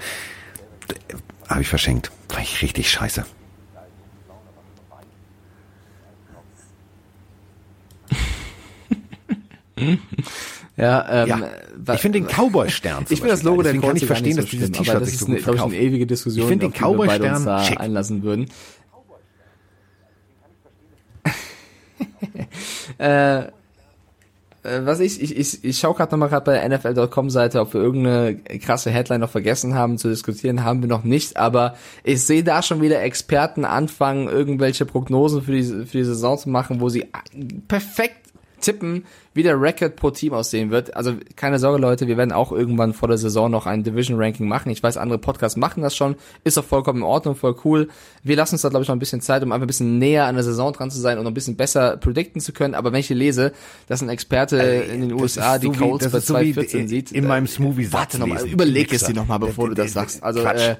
[1.47, 2.11] Habe ich verschenkt.
[2.29, 3.25] War ich richtig scheiße.
[10.77, 14.05] Ja, ähm, Ja, ich finde den Cowboy-Stern Ich finde das Logo der Deswegen kann ich
[14.05, 16.43] verstehen, nicht dass so dieses T-Shirt das ist so eine, glaube ich, eine ewige Diskussion,
[16.43, 17.79] Ich finde den Cowboy-Stern da schick.
[17.79, 18.49] einlassen würden.
[22.97, 23.43] äh,
[24.63, 27.81] äh, was ich, ich, ich, ich schaue gerade nochmal gerade bei der NFL.com-Seite, ob wir
[27.81, 32.43] irgendeine krasse Headline noch vergessen haben zu diskutieren, haben wir noch nicht, aber ich sehe
[32.43, 36.89] da schon wieder Experten anfangen, irgendwelche Prognosen für die, für die Saison zu machen, wo
[36.89, 37.05] sie
[37.67, 38.22] perfekt
[38.63, 39.05] tippen,
[39.35, 40.95] wie der Record pro Team aussehen wird.
[40.95, 44.47] Also keine Sorge, Leute, wir werden auch irgendwann vor der Saison noch ein Division Ranking
[44.47, 44.69] machen.
[44.71, 47.89] Ich weiß, andere Podcasts machen das schon, ist auch vollkommen in Ordnung, voll cool.
[48.23, 50.25] Wir lassen uns da, glaube ich, noch ein bisschen Zeit, um einfach ein bisschen näher
[50.25, 52.73] an der Saison dran zu sein und ein bisschen besser predikten zu können.
[52.73, 53.51] Aber wenn ich hier lese,
[53.87, 56.87] dass ein Experte in den USA die so Colts bei ist so wie 214 in-
[56.87, 57.11] sieht.
[57.11, 59.87] in äh, meinem Smoothie Satz Warte nochmal, überleg es dir nochmal, bevor du Äh, das
[59.87, 60.23] äh, sagst.
[60.23, 60.75] Also äh,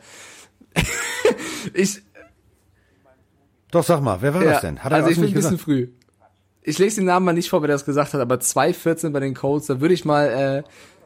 [1.74, 2.02] ich,
[3.72, 4.80] Doch, sag mal, wer war ja, das denn?
[4.84, 5.88] Hat er also ich bin ein bisschen früh.
[6.64, 9.34] Ich lese den Namen mal nicht vor, wer das gesagt hat, aber 2.14 bei den
[9.34, 10.64] Colts, da würde ich mal, äh,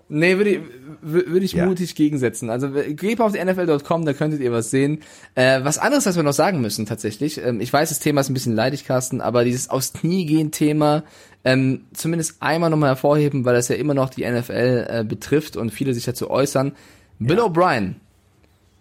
[0.10, 0.58] nee, würde ich,
[1.04, 1.66] wür- würde ich Ja.
[1.66, 2.50] mutig gegensetzen.
[2.50, 5.00] Also geht mal auf die NFL.com, da könntet ihr was sehen.
[5.36, 7.44] Äh, was anderes, was wir noch sagen müssen tatsächlich.
[7.44, 10.52] Ähm, ich weiß, das Thema ist ein bisschen leidig, Carsten, aber dieses aufs Knie gehen
[10.52, 11.04] Thema,
[11.44, 15.72] ähm, zumindest einmal nochmal hervorheben, weil das ja immer noch die NFL äh, betrifft und
[15.72, 16.74] viele sich dazu äußern.
[17.20, 17.96] Bill O'Brien,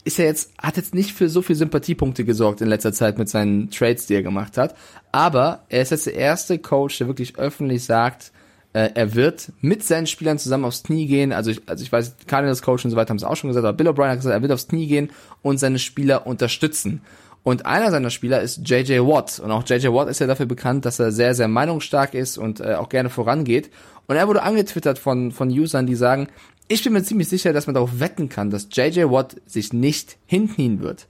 [0.07, 3.29] ist er jetzt, hat jetzt nicht für so viel Sympathiepunkte gesorgt in letzter Zeit mit
[3.29, 4.77] seinen Trades, die er gemacht hat.
[5.11, 8.31] Aber er ist jetzt der erste Coach, der wirklich öffentlich sagt,
[8.73, 11.33] äh, er wird mit seinen Spielern zusammen aufs Knie gehen.
[11.33, 13.67] Also ich, also ich weiß, Cardinals Coach und so weiter haben es auch schon gesagt,
[13.67, 15.11] aber Bill O'Brien hat gesagt, er wird aufs Knie gehen
[15.43, 17.03] und seine Spieler unterstützen.
[17.43, 19.41] Und einer seiner Spieler ist JJ Watt.
[19.41, 22.61] Und auch JJ Watt ist ja dafür bekannt, dass er sehr, sehr meinungsstark ist und
[22.61, 23.71] äh, auch gerne vorangeht.
[24.07, 26.29] Und er wurde angetwittert von, von Usern, die sagen,
[26.69, 30.17] ich bin mir ziemlich sicher, dass man darauf wetten kann, dass JJ Watt sich nicht
[30.27, 31.07] hinknien wird.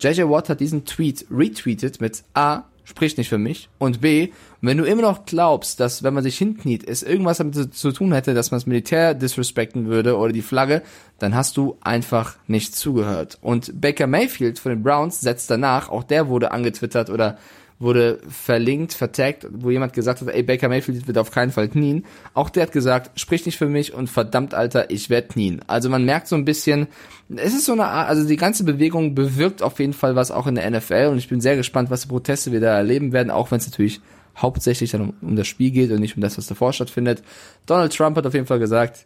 [0.00, 4.28] JJ Watt hat diesen Tweet retweetet mit A, spricht nicht für mich, und B,
[4.60, 7.92] wenn du immer noch glaubst, dass wenn man sich hinkniet, es irgendwas damit zu, zu
[7.92, 10.82] tun hätte, dass man das Militär disrespekten würde oder die Flagge,
[11.18, 13.38] dann hast du einfach nicht zugehört.
[13.40, 17.38] Und Baker Mayfield von den Browns setzt danach, auch der wurde angetwittert oder
[17.78, 22.04] wurde verlinkt, vertaggt, wo jemand gesagt hat, ey, Baker Mayfield wird auf keinen Fall knien.
[22.34, 25.60] Auch der hat gesagt, sprich nicht für mich und verdammt, Alter, ich werde knien.
[25.68, 26.88] Also man merkt so ein bisschen,
[27.34, 30.48] es ist so eine Art, also die ganze Bewegung bewirkt auf jeden Fall was auch
[30.48, 33.30] in der NFL und ich bin sehr gespannt, was für Proteste wir da erleben werden,
[33.30, 34.00] auch wenn es natürlich
[34.36, 37.22] hauptsächlich dann um, um das Spiel geht und nicht um das, was davor stattfindet.
[37.66, 39.04] Donald Trump hat auf jeden Fall gesagt,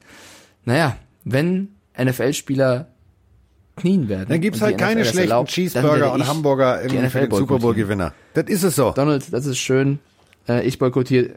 [0.64, 2.91] naja, wenn NFL-Spieler
[3.76, 4.26] knien werden.
[4.28, 7.02] Dann gibt's und die halt keine NFL schlechten erlaubt, Cheeseburger und Hamburger im, für den
[7.02, 7.60] Super boykottieren.
[7.62, 8.12] Bowl-Gewinner.
[8.34, 8.90] Das ist es so.
[8.92, 9.98] Donald, das ist schön.
[10.48, 11.30] Äh, ich boykottiere.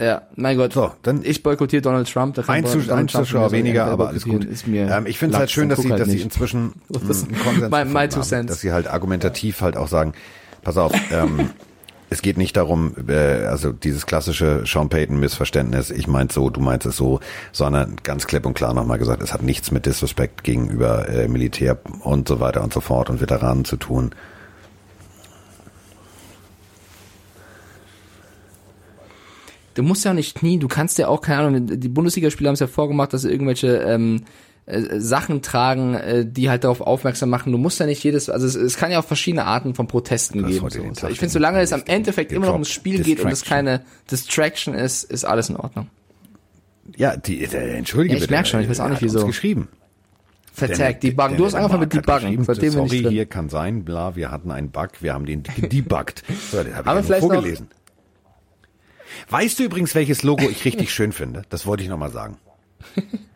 [0.00, 0.72] Ja, mein Gott.
[0.72, 2.36] So, dann- ich boykottiere Donald Trump.
[2.48, 4.32] Ein, Donald Zus ein Trump Zuschauer weniger, aber alles gut.
[4.32, 6.72] boykottieren Ist mir ähm, ich finde es halt schön, dass sie, halt dass sie inzwischen
[7.04, 8.50] ist einen Konsens my- my haben, cents.
[8.52, 10.14] dass sie halt argumentativ halt auch sagen,
[10.62, 11.50] pass auf, ähm,
[12.14, 16.60] es geht nicht darum, äh, also dieses klassische Sean Payton Missverständnis, ich meins so, du
[16.60, 17.18] meinst es so,
[17.50, 21.76] sondern ganz klipp und klar nochmal gesagt, es hat nichts mit Disrespect gegenüber äh, Militär
[22.04, 24.12] und so weiter und so fort und Veteranen zu tun.
[29.74, 32.60] Du musst ja nicht knien, du kannst ja auch, keine Ahnung, die Bundesligaspieler haben es
[32.60, 34.22] ja vorgemacht, dass sie irgendwelche ähm,
[34.66, 37.52] äh, Sachen tragen, äh, die halt darauf aufmerksam machen.
[37.52, 40.42] Du musst ja nicht jedes, also es, es kann ja auch verschiedene Arten von Protesten
[40.42, 40.94] Das geben.
[40.94, 41.08] So.
[41.08, 42.70] Ich finde, solange es am Endeffekt immer noch ums.
[42.70, 45.88] Spiel geht und es keine Distraction ist, ist alles in Ordnung.
[46.96, 48.32] Ja, die, äh, entschuldige Ja, ich bitte.
[48.34, 49.26] merk schon, ich weiß auch nicht, wieso.
[49.26, 49.68] geschrieben.
[50.60, 51.30] Der- debuggen.
[51.30, 52.44] der- Du hast der angefangen mit debuggen.
[52.44, 53.10] Seitdem ich Sorry, drin.
[53.12, 56.22] hier kann sein, bla, wir hatten einen Bug, wir haben den gedebuggt.
[56.52, 57.68] So, den habe ich Aber ja vorgelesen.
[59.30, 61.42] Weißt du übrigens, welches Logo ich richtig schön finde?
[61.48, 62.36] Das wollte ich nochmal sagen.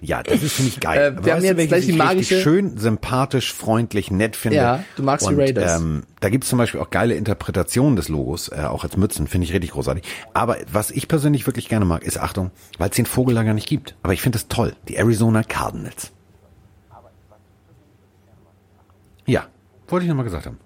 [0.00, 1.16] Ja, das ist finde ich geil.
[1.18, 4.56] Äh, wir haben du, jetzt welches gleich die magische- schön, sympathisch, freundlich, nett finde.
[4.58, 5.80] Ja, du magst die Und, Raiders.
[5.80, 9.46] Ähm, da gibt's zum Beispiel auch geile Interpretationen des Logos, äh, auch als Mützen, finde
[9.46, 10.04] ich richtig großartig.
[10.34, 13.96] Aber was ich persönlich wirklich gerne mag, ist Achtung, weil es den Vogellager nicht gibt.
[14.02, 14.74] Aber ich finde es toll.
[14.88, 16.12] Die Arizona Cardinals.
[19.26, 19.46] Ja,
[19.88, 20.58] wollte ich nochmal gesagt haben.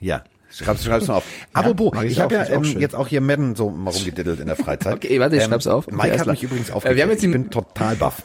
[0.00, 0.24] Ja,
[0.56, 1.24] schreib's, schreib's mal auf.
[1.52, 2.80] Apropos, ich ich habe auch, ja auch ähm, schön.
[2.80, 4.94] jetzt auch hier Madden so mal rumgediddelt in der Freizeit.
[5.04, 5.86] Okay, warte, ich schreib's auf.
[5.90, 6.96] Mike hat mich übrigens Äh, aufgeklärt.
[6.96, 8.22] wir haben jetzt die- ich bin total baff.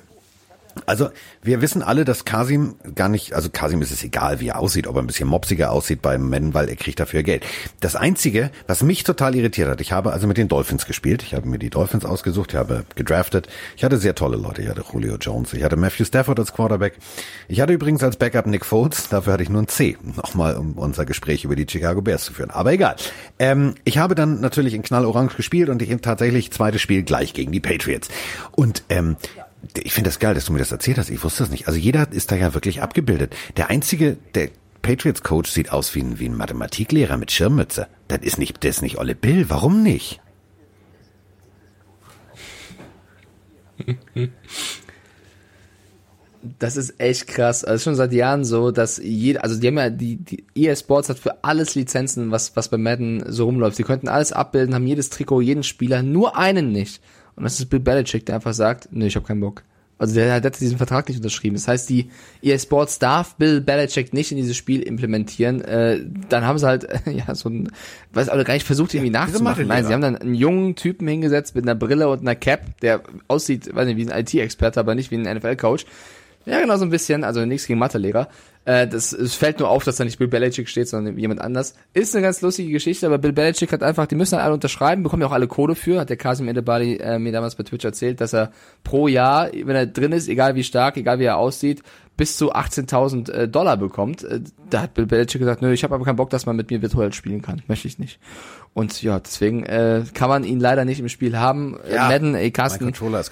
[0.85, 1.09] Also,
[1.41, 4.87] wir wissen alle, dass Kasim gar nicht, also Kasim ist es egal, wie er aussieht,
[4.87, 7.45] ob er ein bisschen mopsiger aussieht beim Madden, weil er kriegt dafür Geld.
[7.79, 11.33] Das Einzige, was mich total irritiert hat, ich habe also mit den Dolphins gespielt, ich
[11.33, 14.83] habe mir die Dolphins ausgesucht, ich habe gedraftet, ich hatte sehr tolle Leute, ich hatte
[14.91, 16.93] Julio Jones, ich hatte Matthew Stafford als Quarterback,
[17.47, 20.73] ich hatte übrigens als Backup Nick Foles, dafür hatte ich nur ein C, nochmal um
[20.77, 22.95] unser Gespräch über die Chicago Bears zu führen, aber egal.
[23.37, 27.51] Ähm, ich habe dann natürlich in Knallorange gespielt und ich tatsächlich zweites Spiel gleich gegen
[27.51, 28.07] die Patriots.
[28.51, 29.17] Und ähm,
[29.77, 31.09] ich finde das geil, dass du mir das erzählt hast.
[31.09, 31.67] Ich wusste das nicht.
[31.67, 33.35] Also jeder ist da ja wirklich abgebildet.
[33.57, 34.49] Der einzige, der
[34.81, 37.87] Patriots Coach sieht aus wie ein, wie ein Mathematiklehrer mit Schirmmütze.
[38.07, 39.49] Das ist nicht, das ist nicht Olle Bill.
[39.49, 40.21] Warum nicht?
[46.57, 47.65] Das ist echt krass.
[47.65, 51.09] Also schon seit Jahren so, dass jeder, also die haben ja, die, die EA Sports
[51.09, 53.77] hat für alles Lizenzen, was, was bei Madden so rumläuft.
[53.77, 57.01] Die könnten alles abbilden, haben jedes Trikot, jeden Spieler, nur einen nicht.
[57.39, 59.63] Und das ist Bill Belichick, der einfach sagt, nee, ich habe keinen Bock.
[59.97, 61.55] Also der, der hat diesen Vertrag nicht unterschrieben.
[61.55, 62.09] Das heißt, die
[62.41, 65.61] EA Sports darf Bill Belichick nicht in dieses Spiel implementieren.
[65.61, 67.69] Äh, dann haben sie halt, ja, so ein,
[68.13, 69.67] weiß auch gar nicht versucht, irgendwie nachzumachen.
[69.67, 73.01] Nein, sie haben dann einen jungen Typen hingesetzt mit einer Brille und einer Cap, der
[73.29, 75.85] aussieht, weiß nicht, wie ein IT-Experte, aber nicht wie ein NFL-Coach.
[76.45, 78.27] Ja, genau so ein bisschen, also nichts gegen Mathelehrer.
[78.69, 81.73] Äh, das, es fällt nur auf, dass da nicht Bill Belichick steht, sondern jemand anders.
[81.95, 85.01] Ist eine ganz lustige Geschichte, aber Bill Belichick hat einfach, die müssen halt alle unterschreiben,
[85.01, 87.83] bekommen ja auch alle Kohle für, hat der Kasim Edebali äh, mir damals bei Twitch
[87.83, 88.51] erzählt, dass er
[88.83, 91.81] pro Jahr, wenn er drin ist, egal wie stark, egal wie er aussieht,
[92.19, 94.25] bis zu 18.000 äh, Dollar bekommt.
[94.25, 96.69] Äh, da hat Bill Belichick gesagt, nö, ich habe aber keinen Bock, dass man mit
[96.69, 97.61] mir virtuell spielen kann.
[97.69, 98.19] Möchte ich nicht.
[98.73, 101.79] Und ja, deswegen äh, kann man ihn leider nicht im Spiel haben.
[101.79, 102.91] Äh, Ja, Madden, ey, Carsten,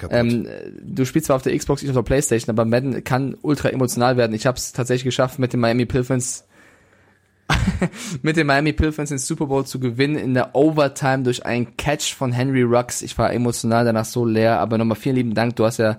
[0.09, 0.47] ähm,
[0.81, 4.15] du spielst zwar auf der Xbox, ich auf der Playstation, aber Madden kann ultra emotional
[4.15, 4.33] werden.
[4.33, 6.45] Ich habe es tatsächlich geschafft, mit den Miami Pilfins
[8.21, 12.13] mit den Miami Pilfins den Super Bowl zu gewinnen in der Overtime durch einen Catch
[12.15, 13.01] von Henry Rux.
[13.01, 15.57] Ich war emotional danach so leer, aber nochmal vielen lieben Dank.
[15.57, 15.97] Du hast ja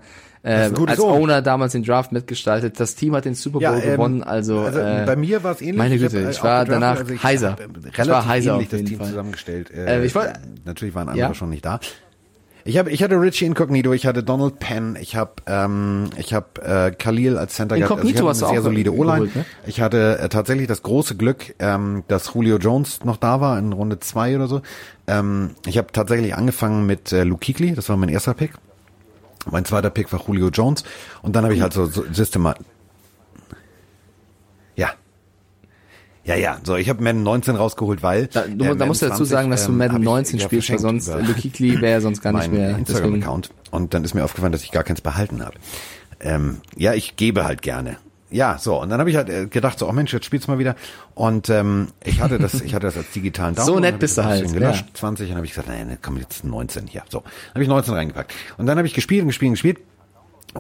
[0.49, 1.13] äh, als Ohr.
[1.13, 2.79] Owner damals den Draft mitgestaltet.
[2.81, 5.77] Das Team hat den Super Bowl ähm, gewonnen, also, äh, bei mir war es ähnlich.
[5.77, 7.51] meine hab, Güte, äh, ich war gedraftet, danach also ich heiser.
[7.53, 9.09] hab, äh, Ich Relativ war heiser ähnlich auf das jeden Team Fall.
[9.09, 9.71] zusammengestellt.
[9.71, 10.33] Äh, ich wollt-
[10.65, 11.35] natürlich waren andere Ja.
[11.35, 11.81] schon nicht da.
[12.65, 16.47] Ich habe ich hatte Richie Incognito, ich hatte Donald Penn, ich habe ähm, ich habe
[16.63, 17.93] äh, Khalil als Center gehabt.
[17.93, 19.31] Incognito ich hast du hatte eine sehr solide O-Line.
[19.35, 19.45] ne?
[19.67, 23.73] Ich hatte äh, tatsächlich das große Glück, ähm, dass Julio Jones noch da war in
[23.73, 24.61] Runde zwei oder so.
[25.07, 28.51] Ähm, ich habe tatsächlich angefangen mit äh, Luke Kuechly, das war mein erster Pick.
[29.51, 30.85] Mein zweiter Pick war Julio Jones
[31.23, 32.55] und dann habe ich halt so, so Systema
[34.77, 34.91] Ja.
[36.25, 39.07] Ja, ja, so ich habe Madden 19 rausgeholt, weil Da, du, äh, da musst du
[39.07, 41.23] dazu 20, sagen, dass du ähm, Madden hab ich 19 ja spielst, weil sonst über
[41.23, 42.77] Lukikli wäre sonst gar nicht mehr.
[42.77, 43.51] Instagram-Account.
[43.71, 45.57] Und dann ist mir aufgefallen, dass ich gar keins behalten habe.
[46.21, 47.97] Ähm, ja, ich gebe halt gerne.
[48.31, 50.59] Ja, so und dann habe ich halt äh, gedacht, so, oh Mensch, jetzt spielst mal
[50.59, 50.77] wieder.
[51.15, 53.75] Und ähm, ich hatte das, ich hatte das als digitalen Download.
[53.77, 54.95] So nett bist du halt, Gelöscht, ja.
[54.95, 57.05] 20, dann habe ich gesagt, nein, komm jetzt 19 hier.
[57.09, 58.35] So, dann habe ich 19 reingepackt.
[58.59, 59.79] Und dann habe ich gespielt und gespielt und gespielt.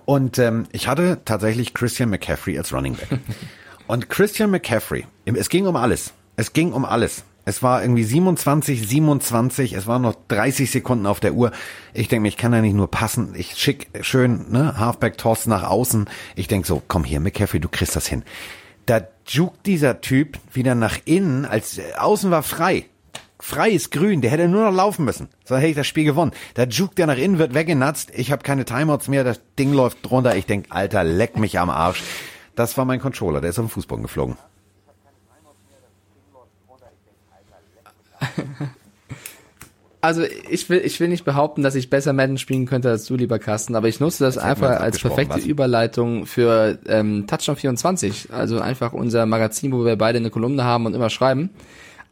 [0.04, 3.20] Und ähm, ich hatte tatsächlich Christian McCaffrey als Running Back.
[3.86, 6.12] Und Christian McCaffrey, es ging um alles.
[6.36, 7.24] Es ging um alles.
[7.48, 11.50] Es war irgendwie 27, 27, es waren noch 30 Sekunden auf der Uhr.
[11.94, 13.32] Ich denke mir, ich kann da nicht nur passen.
[13.34, 16.10] Ich schick schön, ne, Halfback-Toss nach außen.
[16.36, 18.22] Ich denk so, komm hier, McCaffrey, du kriegst das hin.
[18.84, 22.84] Da juckt dieser Typ wieder nach innen, als äh, außen war frei.
[23.40, 25.30] Frei ist grün, der hätte nur noch laufen müssen.
[25.46, 26.32] So hätte ich das Spiel gewonnen.
[26.52, 28.10] Da juckt der nach innen, wird weggenatzt.
[28.14, 30.36] Ich habe keine Timeouts mehr, das Ding läuft drunter.
[30.36, 32.02] Ich denk, Alter, leck mich am Arsch.
[32.56, 34.36] Das war mein Controller, der ist auf den Fußboden geflogen.
[40.00, 43.16] Also ich will, ich will nicht behaupten, dass ich besser Madden spielen könnte als du,
[43.16, 45.44] lieber Carsten, aber ich nutze das wir einfach als perfekte was?
[45.44, 48.32] Überleitung für ähm, Touchdown 24.
[48.32, 51.50] Also einfach unser Magazin, wo wir beide eine Kolumne haben und immer schreiben.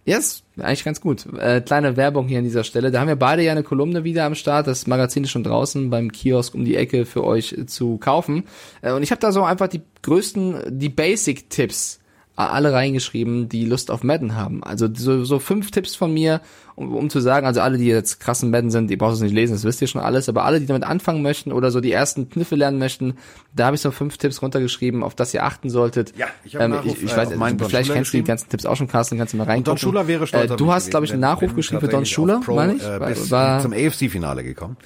[0.05, 1.27] Ja, ist eigentlich ganz gut.
[1.39, 2.91] Äh, kleine Werbung hier an dieser Stelle.
[2.91, 4.67] Da haben wir beide ja eine Kolumne wieder am Start.
[4.67, 8.45] Das Magazin ist schon draußen beim Kiosk um die Ecke für euch zu kaufen.
[8.83, 12.01] Äh, und ich habe da so einfach die größten, die Basic-Tipps
[12.37, 14.63] alle reingeschrieben, die Lust auf Madden haben.
[14.63, 16.43] Also so, so fünf Tipps von mir,
[16.75, 19.35] um, um zu sagen, also alle, die jetzt krassen Madden sind, die braucht es nicht
[19.35, 21.93] lesen, das wisst ihr schon alles, aber alle, die damit anfangen möchten oder so die
[21.93, 23.15] ersten Kniffe lernen möchten,
[23.55, 26.13] da habe ich so fünf Tipps runtergeschrieben, auf das ihr achten solltet.
[26.19, 28.51] Ja, ich hab ähm, Nachruf, ich, ich äh, weiß, Don vielleicht kennst du die ganzen
[28.51, 29.65] Tipps auch schon, Carsten, kannst du mal reingucken.
[29.65, 32.41] Don Schuler wäre stolz äh, Du hast, glaube ich, einen Nachruf geschrieben für Don Schuler,
[32.47, 32.85] meine ich.
[32.85, 34.77] Äh, bis war, zum AFC-Finale gekommen.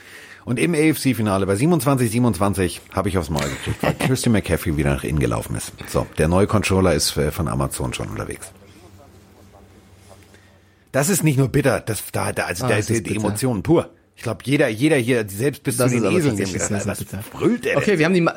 [0.44, 4.94] Und im AFC-Finale bei 27, 27 habe ich aufs Maul gekriegt, weil Christian McCaffrey wieder
[4.94, 5.72] nach innen gelaufen ist.
[5.88, 8.50] So, der neue Controller ist äh, von Amazon schon unterwegs.
[10.92, 13.14] Das ist nicht nur bitter, das da, da also Ah, da ist ist die.
[13.16, 13.90] Emotionen pur.
[14.16, 17.22] Ich glaube, jeder, jeder hier, selbst bis Das zu den Eseln, gedacht, sehr, was bitter.
[17.32, 18.20] brüllt der Okay, wir haben die.
[18.22, 18.34] Ma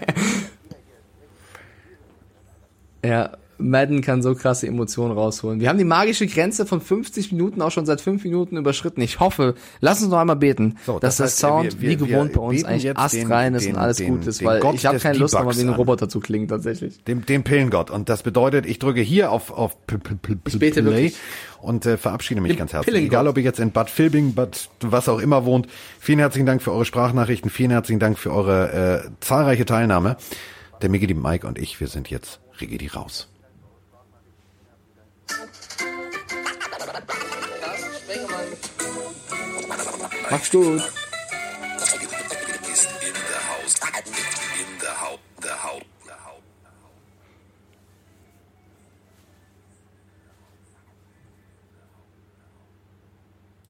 [3.03, 3.31] ja,
[3.61, 5.59] Madden kann so krasse Emotionen rausholen.
[5.59, 9.01] Wir haben die magische Grenze von 50 Minuten auch schon seit 5 Minuten überschritten.
[9.01, 11.99] Ich hoffe, lass uns noch einmal beten, So, dass das der heißt, Sound wir- wie
[11.99, 14.75] wir- gewohnt wir bei uns eigentlich astrein ist und alles den- gut ist, weil Gott
[14.75, 15.75] ich habe keine Lust, nochmal Debugs wie ein.
[15.75, 17.03] Roboter zu klingen tatsächlich.
[17.05, 17.89] dem, dem Pillengott.
[17.91, 19.77] Und das bedeutet, ich drücke hier auf, auf
[20.47, 21.13] Ich bete Play
[21.61, 22.95] und äh, verabschiede mich ganz herzlich.
[22.95, 25.67] Egal, ob ihr jetzt in Bad Vilbing, Bad was auch immer wohnt.
[25.99, 27.49] Vielen herzlichen Dank für eure Sprachnachrichten.
[27.49, 30.17] Vielen herzlichen Dank für eure äh, zahlreiche Teilnahme.
[30.81, 33.27] Der Migi, die Mike und ich, wir sind jetzt Rigidi raus.
[40.31, 41.00] Mach's gut.